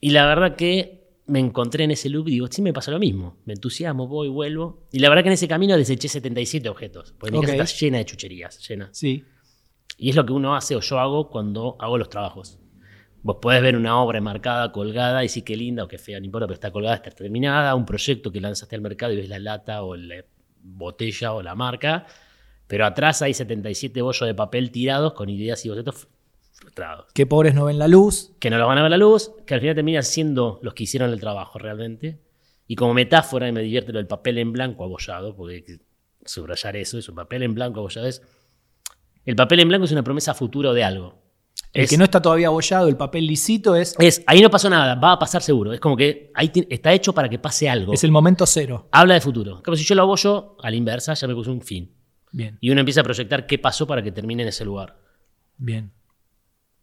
Y 0.00 0.10
la 0.10 0.26
verdad 0.26 0.56
que 0.56 1.06
me 1.26 1.40
encontré 1.40 1.84
en 1.84 1.90
ese 1.90 2.08
loop 2.08 2.28
y 2.28 2.32
digo, 2.32 2.46
sí 2.48 2.62
me 2.62 2.72
pasa 2.72 2.90
lo 2.90 2.98
mismo. 2.98 3.36
Me 3.46 3.54
entusiasmo, 3.54 4.06
voy, 4.06 4.28
vuelvo. 4.28 4.86
Y 4.92 5.00
la 5.00 5.08
verdad 5.08 5.22
que 5.24 5.28
en 5.30 5.34
ese 5.34 5.48
camino 5.48 5.76
deseché 5.76 6.08
77 6.08 6.68
objetos. 6.68 7.14
Porque 7.18 7.32
mi 7.32 7.38
Ok. 7.38 7.46
casa 7.46 7.62
está 7.64 7.78
llena 7.78 7.98
de 7.98 8.04
chucherías, 8.04 8.66
llena. 8.68 8.88
Sí. 8.92 9.24
Y 9.98 10.10
es 10.10 10.16
lo 10.16 10.24
que 10.24 10.32
uno 10.32 10.54
hace 10.54 10.76
o 10.76 10.80
yo 10.80 10.98
hago 11.00 11.30
cuando 11.30 11.76
hago 11.80 11.98
los 11.98 12.08
trabajos. 12.10 12.58
Vos 13.22 13.38
podés 13.42 13.60
ver 13.60 13.76
una 13.76 14.00
obra 14.00 14.18
enmarcada, 14.18 14.70
colgada, 14.70 15.24
y 15.24 15.28
sí 15.28 15.42
que 15.42 15.56
linda 15.56 15.82
o 15.82 15.88
que 15.88 15.98
fea, 15.98 16.20
no 16.20 16.26
importa, 16.26 16.46
pero 16.46 16.54
está 16.54 16.70
colgada, 16.70 16.96
está 16.96 17.10
terminada. 17.10 17.74
Un 17.74 17.84
proyecto 17.86 18.30
que 18.30 18.40
lanzaste 18.40 18.76
al 18.76 18.82
mercado 18.82 19.12
y 19.12 19.16
ves 19.16 19.28
la 19.28 19.40
lata 19.40 19.82
o 19.82 19.96
la 19.96 20.24
botella 20.62 21.32
o 21.32 21.42
la 21.42 21.54
marca. 21.56 22.06
Pero 22.66 22.84
atrás 22.86 23.22
hay 23.22 23.32
77 23.34 24.02
bollos 24.02 24.26
de 24.26 24.34
papel 24.34 24.70
tirados 24.70 25.12
con 25.12 25.28
ideas 25.28 25.64
y 25.64 25.68
bocetos 25.68 26.08
frustrados. 26.52 27.06
Que 27.14 27.26
pobres 27.26 27.54
no 27.54 27.64
ven 27.66 27.78
la 27.78 27.86
luz. 27.88 28.32
Que 28.40 28.50
no 28.50 28.58
los 28.58 28.66
van 28.66 28.78
a 28.78 28.82
ver 28.82 28.90
la 28.90 28.96
luz, 28.96 29.30
que 29.46 29.54
al 29.54 29.60
final 29.60 29.74
terminan 29.76 30.02
siendo 30.02 30.58
los 30.62 30.74
que 30.74 30.84
hicieron 30.84 31.10
el 31.12 31.20
trabajo 31.20 31.58
realmente. 31.58 32.20
Y 32.66 32.74
como 32.74 32.94
metáfora, 32.94 33.46
y 33.48 33.52
me 33.52 33.62
divierte 33.62 33.92
lo 33.92 33.98
del 33.98 34.08
papel 34.08 34.38
en 34.38 34.52
blanco 34.52 34.82
abollado, 34.84 35.36
porque 35.36 35.54
hay 35.56 35.62
que 35.62 35.78
subrayar 36.24 36.74
eso, 36.76 36.98
es 36.98 37.08
un 37.08 37.14
papel 37.14 37.44
en 37.44 37.54
blanco 37.54 37.78
abollado. 37.78 38.08
Es, 38.08 38.20
el 39.24 39.36
papel 39.36 39.60
en 39.60 39.68
blanco 39.68 39.84
es 39.84 39.92
una 39.92 40.02
promesa 40.02 40.34
futuro 40.34 40.72
de 40.74 40.82
algo. 40.82 41.22
El 41.72 41.84
Es- 41.84 41.90
que 41.90 41.96
no 41.98 42.02
está 42.04 42.20
todavía 42.20 42.48
abollado, 42.48 42.88
el 42.88 42.96
papel 42.96 43.26
lisito, 43.26 43.76
es, 43.76 43.94
es, 44.00 44.22
ahí 44.26 44.40
no 44.40 44.50
pasó 44.50 44.68
nada, 44.68 44.94
va 44.96 45.12
a 45.12 45.18
pasar 45.18 45.42
seguro. 45.42 45.72
Es 45.72 45.78
como 45.80 45.96
que 45.96 46.32
ahí 46.34 46.50
está 46.68 46.92
hecho 46.92 47.12
para 47.12 47.28
que 47.28 47.38
pase 47.38 47.68
algo. 47.68 47.92
es 47.92 48.02
el 48.02 48.10
momento 48.10 48.44
cero. 48.46 48.88
Habla 48.90 49.14
de 49.14 49.20
futuro. 49.20 49.62
Como 49.64 49.76
si 49.76 49.84
yo 49.84 49.94
lo 49.94 50.02
abollo 50.02 50.56
a 50.60 50.68
la 50.70 50.76
inversa, 50.76 51.14
ya 51.14 51.28
me 51.28 51.34
puse 51.34 51.50
un 51.50 51.60
fin. 51.60 51.92
Bien, 52.36 52.58
Y 52.60 52.68
uno 52.68 52.80
empieza 52.80 53.00
a 53.00 53.04
proyectar 53.04 53.46
qué 53.46 53.58
pasó 53.58 53.86
para 53.86 54.02
que 54.02 54.12
termine 54.12 54.42
en 54.42 54.50
ese 54.50 54.62
lugar. 54.62 54.98
bien. 55.56 55.90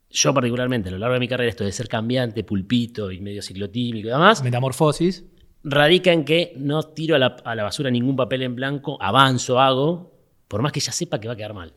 Yo 0.10 0.33
particularmente, 0.33 0.89
a 0.89 0.91
lo 0.93 0.98
largo 0.98 1.13
de 1.13 1.19
mi 1.19 1.27
carrera, 1.27 1.50
esto 1.50 1.63
de 1.63 1.72
ser 1.72 1.88
cambiante, 1.88 2.43
pulpito 2.43 3.12
y 3.12 3.19
medio 3.19 3.41
ciclotímico 3.43 4.07
y 4.07 4.12
demás, 4.12 4.43
Metamorfosis. 4.43 5.25
radica 5.63 6.12
en 6.12 6.24
que 6.25 6.53
no 6.57 6.81
tiro 6.83 7.15
a 7.15 7.19
la, 7.19 7.36
a 7.45 7.53
la 7.55 7.63
basura 7.63 7.91
ningún 7.91 8.15
papel 8.15 8.41
en 8.43 8.55
blanco, 8.55 8.98
avanzo, 9.01 9.60
hago, 9.60 10.12
por 10.48 10.62
más 10.63 10.72
que 10.72 10.79
ya 10.79 10.91
sepa 10.91 11.19
que 11.19 11.27
va 11.27 11.33
a 11.36 11.38
quedar 11.38 11.53
mal. 11.53 11.74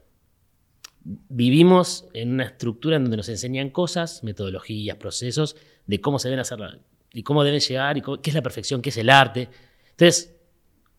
Vivimos 1.04 2.06
en 2.14 2.32
una 2.32 2.44
estructura 2.44 2.96
en 2.96 3.04
donde 3.04 3.16
nos 3.18 3.28
enseñan 3.28 3.70
cosas, 3.70 4.22
metodologías, 4.24 4.96
procesos, 4.96 5.56
de 5.86 6.00
cómo 6.00 6.18
se 6.18 6.28
deben 6.28 6.40
hacer 6.40 6.58
y 7.12 7.22
cómo 7.22 7.44
deben 7.44 7.60
llegar, 7.60 7.96
y 7.96 8.00
cómo- 8.00 8.20
qué 8.20 8.30
es 8.30 8.34
la 8.34 8.42
perfección, 8.42 8.82
qué 8.82 8.88
es 8.90 8.96
el 8.96 9.08
arte. 9.10 9.48
Entonces, 9.90 10.35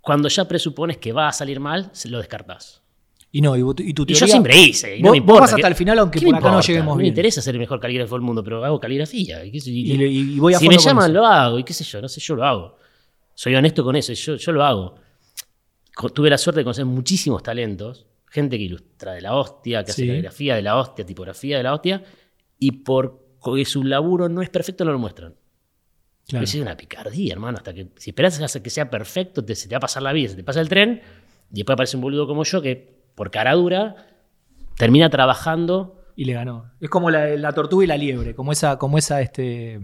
cuando 0.08 0.30
ya 0.30 0.48
presupones 0.48 0.98
que 0.98 1.12
va 1.12 1.28
a 1.28 1.34
salir 1.34 1.60
mal, 1.60 1.92
lo 2.10 2.18
descartas. 2.20 2.82
Y 3.30 3.42
no, 3.42 3.56
y, 3.58 3.62
y 3.90 3.94
tu 3.94 4.06
Y 4.08 4.14
yo 4.14 4.26
siempre 4.26 4.56
hice, 4.58 4.98
y 4.98 5.02
no 5.02 5.10
vos, 5.10 5.12
me 5.16 5.20
vos 5.20 5.24
importa. 5.24 5.42
vas 5.42 5.50
hasta 5.54 5.62
¿qué- 5.64 5.68
el 5.68 5.76
final, 5.76 6.00
aunque 6.00 6.22
por 6.22 6.42
no 6.42 6.62
lleguemos 6.62 6.94
No 6.94 6.96
me 6.96 7.02
bien. 7.04 7.12
interesa 7.12 7.42
ser 7.42 7.56
el 7.56 7.60
mejor 7.60 7.80
caligrafo 7.82 8.16
del 8.16 8.22
mundo, 8.22 8.42
pero 8.42 8.64
hago 8.64 8.80
caligrafía. 8.80 9.44
y 9.44 10.40
voy 10.40 10.54
a 10.54 10.60
si 10.60 10.70
me 10.70 10.78
llaman, 10.78 11.12
eso. 11.12 11.14
lo 11.20 11.26
hago. 11.26 11.60
Y 11.60 11.64
qué 11.66 11.74
sé 11.74 11.84
yo, 11.84 12.02
no 12.02 12.08
sé, 12.08 12.22
yo 12.22 12.36
lo 12.36 12.46
hago. 12.46 12.78
Soy 13.36 13.54
honesto 13.56 13.84
con 13.84 13.96
eso, 13.98 14.14
yo, 14.14 14.36
yo 14.38 14.52
lo 14.54 14.64
hago. 14.64 14.96
Tuve 16.14 16.30
la 16.30 16.38
suerte 16.38 16.62
de 16.62 16.64
conocer 16.64 16.86
muchísimos 16.86 17.44
talentos, 17.44 18.06
gente 18.30 18.58
que 18.58 18.64
ilustra 18.64 19.14
de 19.14 19.22
la 19.22 19.36
hostia, 19.36 19.84
que 19.84 19.92
Sí. 19.92 20.04
hace 20.04 20.08
caligrafía 20.08 20.56
de 20.56 20.62
la 20.62 20.78
hostia, 20.78 21.06
tipografía 21.06 21.58
de 21.58 21.64
la 21.64 21.74
hostia, 21.74 22.04
y 22.58 22.72
porque 22.72 23.66
su 23.66 23.84
laburo 23.84 24.30
no 24.30 24.42
es 24.42 24.50
perfecto, 24.50 24.86
no 24.86 24.92
lo 24.94 25.00
muestran. 25.00 25.36
Claro. 26.28 26.44
Eso 26.44 26.58
es 26.58 26.62
una 26.64 26.76
picardía, 26.76 27.34
hermano. 27.34 27.58
Hasta 27.58 27.74
que 27.74 27.88
si 27.96 28.10
esperas 28.10 28.56
a 28.56 28.62
que 28.62 28.70
sea 28.70 28.90
perfecto, 28.90 29.44
te, 29.46 29.56
se 29.56 29.68
te 29.68 29.76
va 29.76 29.78
a 29.78 29.82
pasar 29.82 30.04
la 30.04 30.12
vida, 30.14 30.30
se 30.30 30.36
te 30.36 30.44
pasa 30.44 30.60
el 30.62 30.68
tren, 30.70 31.02
y 31.52 31.56
después 31.58 31.74
aparece 31.76 31.96
un 31.98 32.02
boludo 32.02 32.28
como 32.28 32.44
yo 32.44 32.62
que, 32.62 32.98
por 33.16 33.32
cara 33.32 33.54
dura, 33.54 33.96
termina 34.76 35.10
trabajando. 35.10 36.04
Y 36.16 36.26
le 36.26 36.34
ganó. 36.34 36.72
Es 36.82 36.90
como 36.90 37.10
la, 37.10 37.28
la 37.38 37.52
tortuga 37.54 37.84
y 37.84 37.88
la 37.88 37.96
liebre, 37.98 38.36
como 38.36 38.52
esa, 38.52 38.78
como 38.78 38.98
esa, 38.98 39.22
este, 39.22 39.80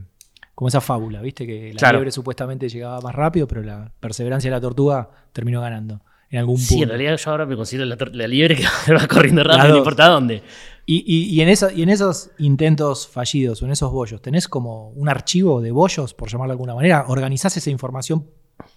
como 0.55 0.67
esa 0.67 0.81
fábula, 0.81 1.21
¿viste? 1.21 1.45
Que 1.45 1.71
la 1.73 1.77
Claro. 1.79 1.99
liebre 1.99 2.11
supuestamente 2.11 2.67
llegaba 2.69 2.99
más 3.01 3.13
rápido, 3.15 3.47
pero 3.47 3.61
la 3.61 3.91
perseverancia 3.99 4.49
de 4.49 4.55
la 4.57 4.61
tortuga 4.61 5.09
terminó 5.31 5.61
ganando 5.61 6.01
en 6.33 6.39
algún 6.39 6.55
punto. 6.57 6.73
Sí, 6.73 6.81
en 6.81 6.89
realidad 6.89 7.15
yo 7.17 7.31
ahora 7.31 7.45
me 7.45 7.55
considero 7.55 7.85
la, 7.85 7.97
la 8.11 8.27
liebre 8.27 8.55
que 8.55 8.63
va 8.93 9.07
corriendo 9.07 9.43
rápido, 9.43 9.69
no 9.69 9.77
importa 9.77 10.07
dónde. 10.09 10.41
Y, 10.85 11.03
y- 11.07 11.29
y 11.35 11.41
en 11.41 11.49
esa- 11.49 11.71
y 11.71 11.81
en 11.83 11.89
esos 11.89 12.31
intentos 12.39 13.07
fallidos 13.07 13.61
o 13.61 13.65
en 13.65 13.71
esos 13.71 13.91
bollos, 13.91 14.21
¿tenés 14.21 14.47
como 14.47 14.89
un 14.89 15.07
archivo 15.09 15.61
de 15.61 15.71
bollos, 15.71 16.13
por 16.13 16.29
llamarlo 16.29 16.51
de 16.51 16.55
alguna 16.55 16.75
manera? 16.75 17.05
¿Organizás 17.07 17.55
esa 17.55 17.69
información 17.69 18.27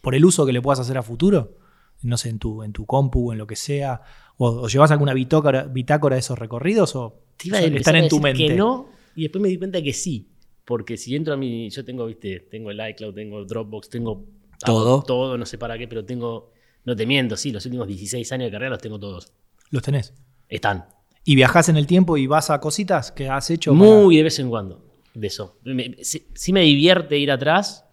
por 0.02 0.14
el 0.14 0.24
uso 0.24 0.46
que 0.46 0.52
le 0.52 0.62
puedas 0.62 0.78
hacer 0.80 0.96
a 0.98 1.02
futuro? 1.02 1.54
No 2.02 2.16
sé, 2.16 2.28
en 2.28 2.38
tu, 2.38 2.62
en 2.62 2.72
tu 2.72 2.84
compu, 2.86 3.32
en 3.32 3.38
lo 3.38 3.46
que 3.46 3.56
sea. 3.56 4.02
¿O, 4.36 4.48
o 4.48 4.68
llevas 4.68 4.90
alguna 4.90 5.14
bitácora, 5.14 5.64
bitácora 5.64 6.14
de 6.16 6.20
esos 6.20 6.38
recorridos? 6.38 6.94
¿O 6.94 7.22
Te 7.38 7.48
iba 7.48 7.58
a 7.58 7.62
están 7.62 7.96
a 7.96 7.98
en 8.00 8.08
tu 8.08 8.16
decir 8.16 8.22
mente? 8.22 8.46
Que 8.48 8.54
no, 8.54 8.88
y 9.16 9.22
después 9.22 9.40
me 9.42 9.48
di 9.48 9.56
cuenta 9.56 9.82
que 9.82 9.92
sí. 9.94 10.28
Porque 10.64 10.96
si 10.96 11.16
entro 11.16 11.32
a 11.34 11.36
mi. 11.36 11.70
Yo 11.70 11.84
tengo, 11.84 12.04
viste, 12.06 12.40
tengo 12.50 12.70
el 12.70 12.80
iCloud, 12.90 13.14
tengo 13.14 13.38
el 13.40 13.46
Dropbox, 13.46 13.88
tengo. 13.88 14.24
Todo. 14.64 15.02
Todo, 15.02 15.38
no 15.38 15.46
sé 15.46 15.58
para 15.58 15.78
qué, 15.78 15.88
pero 15.88 16.04
tengo. 16.04 16.50
No 16.86 16.96
te 16.96 17.04
miento, 17.04 17.36
sí, 17.36 17.52
los 17.52 17.64
últimos 17.66 17.86
16 17.88 18.32
años 18.32 18.46
de 18.46 18.52
carrera 18.52 18.70
los 18.70 18.80
tengo 18.80 18.98
todos. 18.98 19.32
Los 19.70 19.82
tenés. 19.82 20.14
Están. 20.48 20.86
¿Y 21.24 21.34
viajás 21.34 21.68
en 21.68 21.76
el 21.76 21.86
tiempo 21.86 22.16
y 22.16 22.26
vas 22.26 22.48
a 22.50 22.60
cositas 22.60 23.10
que 23.12 23.28
has 23.28 23.50
hecho? 23.50 23.74
Muy 23.74 24.16
de 24.16 24.22
vez 24.22 24.38
en 24.38 24.48
cuando. 24.48 24.82
De 25.12 25.26
eso. 25.26 25.58
Me- 25.64 25.96
sí, 26.02 26.26
sí 26.34 26.52
me 26.52 26.60
divierte 26.62 27.18
ir 27.18 27.30
atrás 27.32 27.84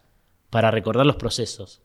para 0.50 0.70
recordar 0.70 1.04
los 1.04 1.16
procesos. 1.16 1.82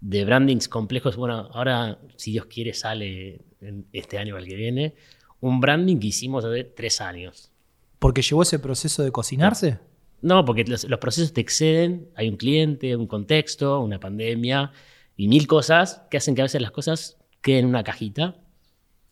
De 0.00 0.24
brandings 0.24 0.68
complejos. 0.68 1.16
Bueno, 1.16 1.48
ahora, 1.52 1.98
si 2.16 2.30
Dios 2.32 2.46
quiere, 2.46 2.72
sale 2.74 3.40
en 3.60 3.86
este 3.92 4.18
año 4.18 4.36
o 4.36 4.38
el 4.38 4.46
que 4.46 4.54
viene. 4.54 4.94
Un 5.40 5.60
branding 5.60 5.98
que 5.98 6.06
hicimos 6.08 6.44
hace 6.44 6.64
tres 6.64 7.00
años. 7.00 7.50
¿Porque 7.98 8.22
llevó 8.22 8.42
ese 8.42 8.58
proceso 8.60 9.02
de 9.02 9.10
cocinarse? 9.10 9.78
No, 10.22 10.44
porque 10.44 10.64
los, 10.64 10.84
los 10.84 10.98
procesos 11.00 11.32
te 11.32 11.40
exceden. 11.40 12.08
Hay 12.14 12.28
un 12.28 12.36
cliente, 12.36 12.94
un 12.94 13.06
contexto, 13.08 13.80
una 13.80 13.98
pandemia 13.98 14.70
y 15.16 15.28
mil 15.28 15.46
cosas 15.46 16.02
que 16.10 16.16
hacen 16.18 16.34
que 16.34 16.42
a 16.42 16.44
veces 16.44 16.60
las 16.60 16.70
cosas 16.70 17.16
queden 17.42 17.60
en 17.64 17.66
una 17.70 17.82
cajita 17.84 18.36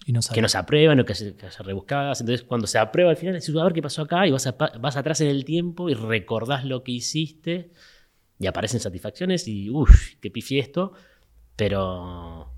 Y 0.07 0.13
no 0.13 0.21
que 0.33 0.43
no 0.43 0.49
se 0.49 0.59
aprueban 0.59 1.01
o 1.01 1.05
que 1.07 1.15
se, 1.15 1.35
que 1.35 1.47
haya 1.47 1.59
rebuscadas. 1.61 2.21
Entonces, 2.21 2.45
cuando 2.47 2.67
se 2.67 2.79
aprueba 2.79 3.11
al 3.11 3.17
final, 3.17 3.35
decís, 3.35 3.55
a 3.57 3.65
ver 3.65 3.73
qué 3.73 3.81
pasó 3.83 4.03
acá 4.03 4.27
y 4.27 4.31
vas, 4.33 4.47
a- 4.47 4.53
vas 4.81 4.97
atrás 4.97 5.21
en 5.23 5.29
el 5.29 5.45
tiempo 5.47 5.89
y 5.89 5.95
recordás 5.95 6.65
lo 6.65 6.83
que 6.85 6.93
hiciste 6.93 7.71
y 8.39 8.47
aparecen 8.47 8.81
satisfacciones 8.81 9.49
y, 9.49 9.71
uff, 9.71 10.15
qué 10.21 10.31
pifié 10.31 10.59
esto. 10.61 10.93
Pero 11.57 12.51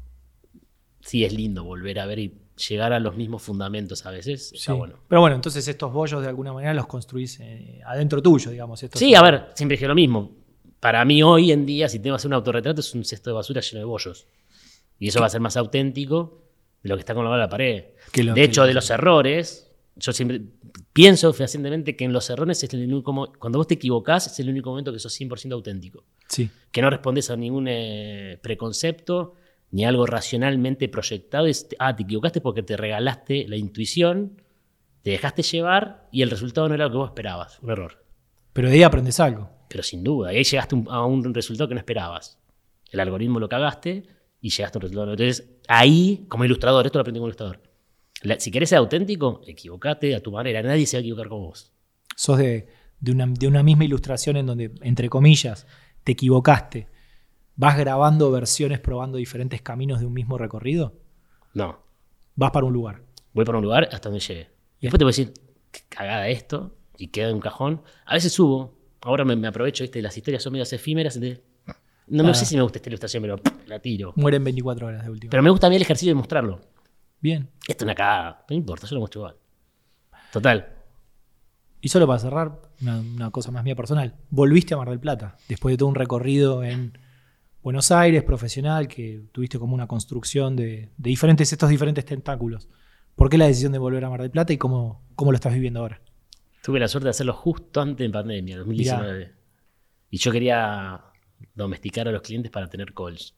sí 1.00 1.24
es 1.24 1.32
lindo 1.32 1.62
volver 1.64 2.00
a 2.00 2.06
ver 2.06 2.18
y 2.18 2.34
llegar 2.68 2.92
a 2.92 2.98
los 3.00 3.14
mismos 3.16 3.42
fundamentos 3.42 4.06
a 4.06 4.10
veces. 4.10 4.52
Está 4.52 4.72
Sí. 4.72 4.78
bueno. 4.78 4.94
Pero 5.06 5.20
bueno, 5.20 5.36
entonces 5.36 5.68
estos 5.68 5.92
bollos 5.92 6.22
de 6.22 6.28
alguna 6.28 6.52
manera 6.52 6.72
los 6.74 6.86
construís 6.86 7.38
eh, 7.40 7.80
adentro 7.86 8.22
tuyo, 8.22 8.50
digamos. 8.50 8.82
estos- 8.82 8.98
Sí, 8.98 9.14
a 9.14 9.22
ver, 9.22 9.50
siempre 9.54 9.76
dije 9.76 9.86
lo 9.86 9.94
mismo. 9.94 10.32
Para 10.86 11.04
mí 11.04 11.20
hoy 11.20 11.50
en 11.50 11.66
día, 11.66 11.88
si 11.88 11.98
tengo 11.98 12.14
que 12.14 12.18
hacer 12.18 12.28
un 12.28 12.34
autorretrato, 12.34 12.80
es 12.80 12.94
un 12.94 13.04
cesto 13.04 13.30
de 13.30 13.34
basura 13.34 13.60
lleno 13.60 13.80
de 13.80 13.84
bollos. 13.86 14.28
Y 15.00 15.08
eso 15.08 15.18
va 15.18 15.26
a 15.26 15.30
ser 15.30 15.40
más 15.40 15.56
auténtico 15.56 16.44
de 16.80 16.88
lo 16.90 16.94
que 16.94 17.00
está 17.00 17.12
colgado 17.12 17.34
en 17.34 17.40
la 17.40 17.48
pared. 17.48 17.86
Lo- 18.22 18.34
de 18.34 18.44
hecho, 18.44 18.60
lo- 18.60 18.68
de 18.68 18.74
los 18.74 18.88
errores, 18.90 19.68
yo 19.96 20.12
siempre 20.12 20.42
pienso 20.92 21.32
fehacientemente 21.32 21.96
que 21.96 22.04
en 22.04 22.12
los 22.12 22.30
errores 22.30 22.62
es 22.62 22.72
el 22.72 22.84
único, 22.92 23.32
cuando 23.36 23.58
vos 23.58 23.66
te 23.66 23.74
equivocás, 23.74 24.28
es 24.28 24.38
el 24.38 24.48
único 24.48 24.70
momento 24.70 24.92
que 24.92 25.00
sos 25.00 25.12
100% 25.12 25.54
auténtico. 25.56 26.04
Sí. 26.28 26.48
Que 26.70 26.80
no 26.82 26.88
respondes 26.88 27.30
a 27.30 27.36
ningún 27.36 27.66
eh, 27.68 28.38
preconcepto 28.40 29.34
ni 29.72 29.84
algo 29.84 30.06
racionalmente 30.06 30.88
proyectado. 30.88 31.46
Es, 31.46 31.66
ah, 31.80 31.96
te 31.96 32.04
equivocaste 32.04 32.40
porque 32.40 32.62
te 32.62 32.76
regalaste 32.76 33.46
la 33.48 33.56
intuición, 33.56 34.40
te 35.02 35.10
dejaste 35.10 35.42
llevar 35.42 36.06
y 36.12 36.22
el 36.22 36.30
resultado 36.30 36.68
no 36.68 36.76
era 36.76 36.84
lo 36.84 36.90
que 36.92 36.96
vos 36.98 37.08
esperabas. 37.10 37.58
Un 37.60 37.70
error. 37.72 38.04
Pero 38.52 38.68
de 38.68 38.74
ahí 38.76 38.82
aprendes 38.84 39.18
algo. 39.18 39.50
Pero 39.68 39.82
sin 39.82 40.04
duda, 40.04 40.32
y 40.32 40.36
ahí 40.38 40.44
llegaste 40.44 40.74
un- 40.74 40.86
a 40.90 41.04
un 41.04 41.34
resultado 41.34 41.68
que 41.68 41.74
no 41.74 41.80
esperabas. 41.80 42.38
El 42.90 43.00
algoritmo 43.00 43.40
lo 43.40 43.48
cagaste 43.48 44.04
y 44.40 44.50
llegaste 44.50 44.76
a 44.76 44.78
un 44.78 44.82
resultado. 44.82 45.10
Entonces, 45.12 45.48
ahí, 45.68 46.24
como 46.28 46.44
ilustrador, 46.44 46.86
esto 46.86 46.98
lo 46.98 47.00
aprendí 47.02 47.18
como 47.18 47.28
ilustrador. 47.28 47.60
La- 48.22 48.38
si 48.40 48.50
querés 48.50 48.68
ser 48.70 48.78
auténtico, 48.78 49.40
equivocate 49.46 50.14
a 50.14 50.20
tu 50.22 50.30
manera. 50.32 50.62
Nadie 50.62 50.86
se 50.86 50.96
va 50.96 50.98
a 50.98 51.02
equivocar 51.02 51.28
con 51.28 51.40
vos. 51.42 51.72
Sos 52.14 52.38
de, 52.38 52.68
de 53.00 53.12
una, 53.12 53.26
de 53.26 53.46
una 53.48 53.62
misma 53.62 53.84
ilustración 53.84 54.36
en 54.36 54.46
donde, 54.46 54.72
entre 54.82 55.08
comillas, 55.08 55.66
te 56.04 56.12
equivocaste. 56.12 56.88
¿Vas 57.56 57.76
grabando 57.76 58.30
versiones 58.30 58.80
probando 58.80 59.18
diferentes 59.18 59.62
caminos 59.62 60.00
de 60.00 60.06
un 60.06 60.12
mismo 60.12 60.38
recorrido? 60.38 60.94
No. 61.54 61.80
Vas 62.36 62.50
para 62.52 62.66
un 62.66 62.72
lugar. 62.72 63.02
Voy 63.32 63.44
para 63.44 63.58
un 63.58 63.64
lugar 63.64 63.88
hasta 63.92 64.08
donde 64.08 64.20
llegue. 64.24 64.48
Y 64.78 64.82
después 64.86 64.98
te 64.98 65.04
voy 65.04 65.10
a 65.10 65.16
decir, 65.16 65.32
qué 65.72 65.80
cagada 65.88 66.28
esto, 66.28 66.76
y 66.98 67.08
queda 67.08 67.28
en 67.30 67.34
un 67.36 67.40
cajón. 67.40 67.82
A 68.06 68.14
veces 68.14 68.32
subo. 68.32 68.75
Ahora 69.06 69.24
me, 69.24 69.36
me 69.36 69.46
aprovecho, 69.48 69.84
¿viste? 69.84 70.02
Las 70.02 70.16
historias 70.16 70.42
son 70.42 70.52
medias 70.52 70.72
efímeras. 70.72 71.16
entonces, 71.16 71.40
no 72.08 72.22
me 72.24 72.30
Ah. 72.30 72.34
sé 72.34 72.44
si 72.44 72.56
me 72.56 72.62
gusta 72.62 72.78
esta 72.78 72.88
ilustración, 72.88 73.22
pero 73.22 73.40
la 73.66 73.78
tiro. 73.78 74.12
Mueren 74.16 74.42
24 74.44 74.86
horas 74.86 75.04
de 75.04 75.10
último. 75.10 75.30
Pero 75.30 75.42
me 75.42 75.50
gusta 75.50 75.66
a 75.66 75.70
mí 75.70 75.76
el 75.76 75.82
ejercicio 75.82 76.10
de 76.10 76.14
mostrarlo. 76.16 76.60
Bien. 77.20 77.48
Esto 77.66 77.84
es 77.84 77.86
una 77.86 77.94
cagada. 77.94 78.44
No 78.48 78.56
importa, 78.56 78.86
yo 78.86 78.94
lo 78.94 79.00
muestro 79.00 79.20
igual. 79.22 79.36
Total. 80.32 80.72
Y 81.80 81.88
solo 81.88 82.06
para 82.06 82.18
cerrar, 82.18 82.60
una, 82.82 82.98
una 82.98 83.30
cosa 83.30 83.50
más 83.50 83.62
mía 83.64 83.76
personal. 83.76 84.14
Volviste 84.30 84.74
a 84.74 84.76
Mar 84.76 84.90
del 84.90 85.00
Plata, 85.00 85.36
después 85.48 85.72
de 85.72 85.78
todo 85.78 85.88
un 85.88 85.94
recorrido 85.94 86.64
en 86.64 86.98
Buenos 87.62 87.90
Aires, 87.92 88.22
profesional, 88.24 88.88
que 88.88 89.22
tuviste 89.32 89.58
como 89.58 89.74
una 89.74 89.86
construcción 89.86 90.56
de, 90.56 90.90
de 90.96 91.10
diferentes, 91.10 91.52
estos 91.52 91.68
diferentes 91.70 92.04
tentáculos. 92.04 92.68
¿Por 93.14 93.30
qué 93.30 93.38
la 93.38 93.46
decisión 93.46 93.72
de 93.72 93.78
volver 93.78 94.04
a 94.04 94.10
Mar 94.10 94.20
del 94.22 94.30
Plata 94.30 94.52
y 94.52 94.58
cómo, 94.58 95.02
cómo 95.14 95.32
lo 95.32 95.36
estás 95.36 95.54
viviendo 95.54 95.80
ahora? 95.80 96.00
Tuve 96.66 96.80
la 96.80 96.88
suerte 96.88 97.04
de 97.04 97.10
hacerlo 97.10 97.32
justo 97.32 97.80
antes 97.80 98.04
de 98.04 98.12
pandemia, 98.12 98.56
2019. 98.58 99.32
Y 100.10 100.18
yo 100.18 100.32
quería 100.32 101.00
domesticar 101.54 102.08
a 102.08 102.10
los 102.10 102.22
clientes 102.22 102.50
para 102.50 102.68
tener 102.68 102.92
calls. 102.92 103.36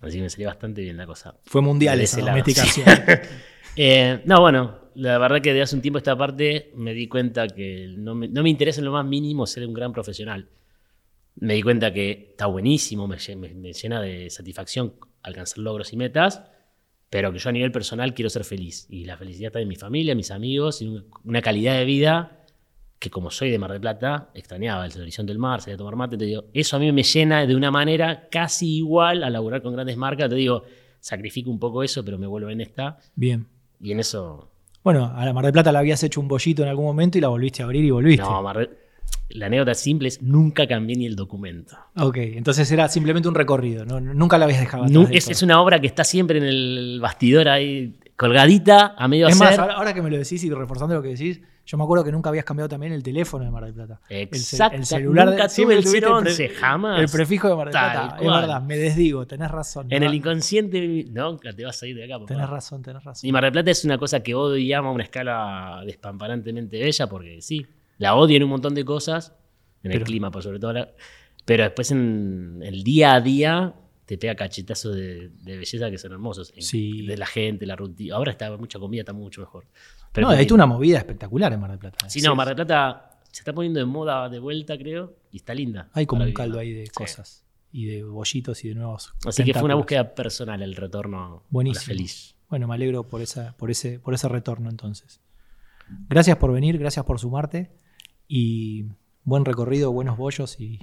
Así 0.00 0.16
que 0.16 0.22
me 0.22 0.28
salió 0.28 0.48
bastante 0.48 0.82
bien 0.82 0.96
la 0.96 1.06
cosa. 1.06 1.36
Fue 1.44 1.60
mundial 1.62 2.00
esa 2.00 2.16
lado, 2.18 2.30
domesticación. 2.30 2.84
Eh, 3.76 4.22
no, 4.24 4.40
bueno, 4.40 4.80
la 4.96 5.18
verdad 5.18 5.40
que 5.40 5.54
de 5.54 5.62
hace 5.62 5.76
un 5.76 5.82
tiempo 5.82 5.98
esta 5.98 6.18
parte 6.18 6.72
me 6.74 6.92
di 6.94 7.06
cuenta 7.06 7.46
que 7.46 7.94
no 7.96 8.16
me, 8.16 8.26
no 8.26 8.42
me 8.42 8.50
interesa 8.50 8.80
en 8.80 8.86
lo 8.86 8.92
más 8.92 9.06
mínimo 9.06 9.46
ser 9.46 9.64
un 9.64 9.72
gran 9.72 9.92
profesional. 9.92 10.48
Me 11.36 11.54
di 11.54 11.62
cuenta 11.62 11.92
que 11.92 12.26
está 12.32 12.46
buenísimo, 12.46 13.06
me, 13.06 13.18
me- 13.36 13.54
me 13.54 13.72
llena 13.72 14.02
de 14.02 14.28
satisfacción 14.30 14.94
alcanzar 15.22 15.58
logros 15.58 15.92
y 15.92 15.96
metas, 15.96 16.42
pero 17.12 17.30
que 17.30 17.38
yo 17.38 17.50
a 17.50 17.52
nivel 17.52 17.70
personal 17.70 18.14
quiero 18.14 18.30
ser 18.30 18.42
feliz. 18.42 18.86
Y 18.88 19.04
la 19.04 19.18
felicidad 19.18 19.48
está 19.48 19.60
en 19.60 19.68
mi 19.68 19.76
familia, 19.76 20.14
mis 20.14 20.30
amigos, 20.30 20.80
y 20.80 20.86
un- 20.88 21.04
una 21.24 21.42
calidad 21.42 21.76
de 21.76 21.84
vida 21.84 22.38
que 22.98 23.10
como 23.10 23.30
soy 23.30 23.50
de 23.50 23.58
Mar 23.58 23.70
del 23.70 23.82
Plata, 23.82 24.30
extrañaba 24.32 24.86
el 24.86 24.98
horizonte 24.98 25.30
del 25.30 25.38
mar, 25.38 25.60
salía 25.60 25.74
a 25.74 25.78
tomar 25.78 25.94
mate, 25.94 26.16
te 26.16 26.24
digo, 26.24 26.44
eso 26.54 26.76
a 26.76 26.78
mí 26.78 26.90
me 26.90 27.02
llena 27.02 27.44
de 27.46 27.54
una 27.54 27.70
manera 27.70 28.28
casi 28.30 28.76
igual 28.76 29.24
a 29.24 29.28
laburar 29.28 29.60
con 29.60 29.74
grandes 29.74 29.96
marcas, 29.98 30.30
te 30.30 30.36
digo, 30.36 30.62
sacrifico 31.00 31.50
un 31.50 31.58
poco 31.58 31.82
eso, 31.82 32.02
pero 32.02 32.16
me 32.16 32.26
vuelvo 32.26 32.48
en 32.48 32.60
esta, 32.62 32.96
Bien. 33.14 33.44
y 33.80 33.92
en 33.92 34.00
eso 34.00 34.48
Bueno, 34.82 35.12
a 35.14 35.24
la 35.26 35.32
Mar 35.34 35.44
del 35.44 35.52
Plata 35.52 35.70
la 35.70 35.80
habías 35.80 36.02
hecho 36.02 36.18
un 36.20 36.28
bollito 36.28 36.62
en 36.62 36.68
algún 36.70 36.86
momento 36.86 37.18
y 37.18 37.20
la 37.20 37.28
volviste 37.28 37.60
a 37.62 37.66
abrir 37.66 37.84
y 37.84 37.90
volviste. 37.90 38.22
No, 38.24 38.42
Mar 38.42 38.56
del- 38.56 38.70
la 39.30 39.46
anécdota 39.46 39.74
simple 39.74 40.08
es 40.08 40.22
nunca 40.22 40.66
cambié 40.66 40.96
ni 40.96 41.06
el 41.06 41.16
documento. 41.16 41.76
Ok, 41.96 42.16
entonces 42.18 42.70
era 42.70 42.88
simplemente 42.88 43.28
un 43.28 43.34
recorrido, 43.34 43.84
¿no? 43.84 44.00
nunca 44.00 44.38
la 44.38 44.44
habías 44.44 44.60
dejado. 44.60 44.84
del 44.84 45.08
es, 45.10 45.28
es 45.28 45.42
una 45.42 45.60
obra 45.60 45.80
que 45.80 45.86
está 45.86 46.04
siempre 46.04 46.38
en 46.38 46.44
el 46.44 46.98
bastidor 47.00 47.48
ahí, 47.48 47.98
colgadita, 48.16 48.94
a 48.96 49.08
medio 49.08 49.28
Es 49.28 49.38
más, 49.38 49.58
ahora, 49.58 49.74
ahora 49.74 49.94
que 49.94 50.02
me 50.02 50.10
lo 50.10 50.18
decís 50.18 50.42
y 50.44 50.50
reforzando 50.50 50.94
lo 50.94 51.02
que 51.02 51.08
decís, 51.08 51.40
yo 51.64 51.78
me 51.78 51.84
acuerdo 51.84 52.04
que 52.04 52.10
nunca 52.12 52.28
habías 52.28 52.44
cambiado 52.44 52.68
también 52.68 52.92
el 52.92 53.02
teléfono 53.02 53.44
de 53.44 53.50
Mar 53.50 53.64
del 53.64 53.74
Plata. 53.74 54.00
Exacto, 54.08 54.76
El, 54.76 54.84
celular 54.84 55.28
nunca 55.28 55.46
de, 55.46 55.54
tuve 55.54 55.74
el 55.74 55.84
tuviste 55.84 56.06
011, 56.06 56.46
pre- 56.48 56.54
jamás. 56.56 57.00
El 57.00 57.08
prefijo 57.08 57.48
de 57.48 57.54
Mar 57.54 57.66
del 57.66 57.72
Tal 57.72 57.92
Plata. 57.92 58.16
Es 58.20 58.26
verdad, 58.26 58.62
me 58.62 58.76
desdigo, 58.76 59.26
tenés 59.26 59.50
razón. 59.50 59.86
en 59.90 60.02
¿no? 60.02 60.08
el 60.08 60.14
inconsciente, 60.14 61.04
no, 61.10 61.36
te 61.38 61.64
vas 61.64 61.82
a 61.82 61.86
ir 61.86 61.96
de 61.96 62.04
acá. 62.04 62.14
papá. 62.14 62.26
Tenés 62.26 62.48
razón, 62.48 62.82
tenés 62.82 63.04
razón. 63.04 63.28
Y 63.28 63.32
Mar 63.32 63.44
del 63.44 63.52
Plata 63.52 63.70
es 63.70 63.84
una 63.84 63.96
cosa 63.96 64.20
que 64.20 64.34
amo 64.72 64.88
a 64.88 64.92
una 64.92 65.04
escala 65.04 65.82
despamparantemente 65.86 66.80
bella, 66.80 67.06
porque 67.06 67.40
sí, 67.40 67.64
la 68.02 68.14
odio 68.16 68.36
en 68.36 68.42
un 68.42 68.50
montón 68.50 68.74
de 68.74 68.84
cosas, 68.84 69.34
en 69.82 69.92
el 69.92 70.02
clima, 70.04 70.30
por 70.30 70.42
sobre 70.42 70.58
todo. 70.58 70.72
la- 70.74 70.92
pero 71.44 71.64
después 71.64 71.90
en 71.90 72.60
el 72.62 72.82
día 72.84 73.14
a 73.14 73.20
día 73.20 73.74
te 74.06 74.16
pega 74.18 74.34
cachetazos 74.36 74.94
de, 74.94 75.28
de 75.30 75.56
belleza 75.56 75.90
que 75.90 75.98
son 75.98 76.12
hermosos. 76.12 76.52
Sí. 76.58 77.04
De 77.06 77.16
la 77.16 77.26
gente, 77.26 77.66
la 77.66 77.74
rutina. 77.76 78.14
Ahora 78.16 78.30
está 78.32 78.56
mucha 78.56 78.78
comida, 78.78 79.00
está 79.02 79.12
mucho 79.12 79.40
mejor. 79.40 79.66
Pero 80.12 80.26
no, 80.28 80.32
hay 80.34 80.46
una 80.52 80.66
movida 80.66 80.98
espectacular 80.98 81.52
en 81.52 81.60
Mar 81.60 81.70
del 81.70 81.78
Plata. 81.80 82.08
Sí, 82.10 82.20
no, 82.20 82.34
Mar 82.36 82.46
del 82.48 82.56
Plata 82.56 83.18
se 83.30 83.40
está 83.40 83.52
poniendo 83.52 83.80
de 83.80 83.86
moda 83.86 84.28
de 84.28 84.38
vuelta, 84.38 84.76
creo, 84.76 85.16
y 85.30 85.38
está 85.38 85.54
linda. 85.54 85.88
Hay 85.94 86.04
como 86.06 86.22
un 86.24 86.32
caldo 86.32 86.58
ahí 86.58 86.72
de 86.72 86.84
Sí. 86.86 86.92
cosas 86.92 87.44
y 87.72 87.86
de 87.86 88.04
bollitos 88.04 88.62
y 88.64 88.68
de 88.68 88.74
nuevos. 88.74 89.14
Así 89.26 89.42
que 89.44 89.54
fue 89.54 89.62
una 89.64 89.74
búsqueda 89.76 90.14
personal 90.14 90.60
el 90.62 90.76
retorno 90.76 91.42
Buenísimo. 91.50 91.86
feliz. 91.86 92.34
Bueno, 92.50 92.68
me 92.68 92.74
alegro 92.74 93.08
por, 93.08 93.22
esa, 93.22 93.56
por, 93.56 93.70
ese, 93.70 93.98
por 93.98 94.12
ese 94.14 94.28
retorno 94.28 94.68
entonces. 94.68 95.20
Gracias 96.08 96.36
por 96.36 96.52
venir, 96.52 96.78
gracias 96.78 97.04
por 97.06 97.18
sumarte 97.18 97.70
y 98.34 98.86
buen 99.24 99.44
recorrido, 99.44 99.92
buenos 99.92 100.16
bollos 100.16 100.58
y 100.58 100.80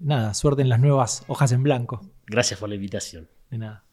nada, 0.00 0.34
suerte 0.34 0.62
en 0.62 0.68
las 0.68 0.80
nuevas 0.80 1.22
hojas 1.28 1.52
en 1.52 1.62
blanco. 1.62 2.00
Gracias 2.26 2.58
por 2.58 2.68
la 2.68 2.74
invitación. 2.74 3.28
De 3.50 3.58
nada. 3.58 3.84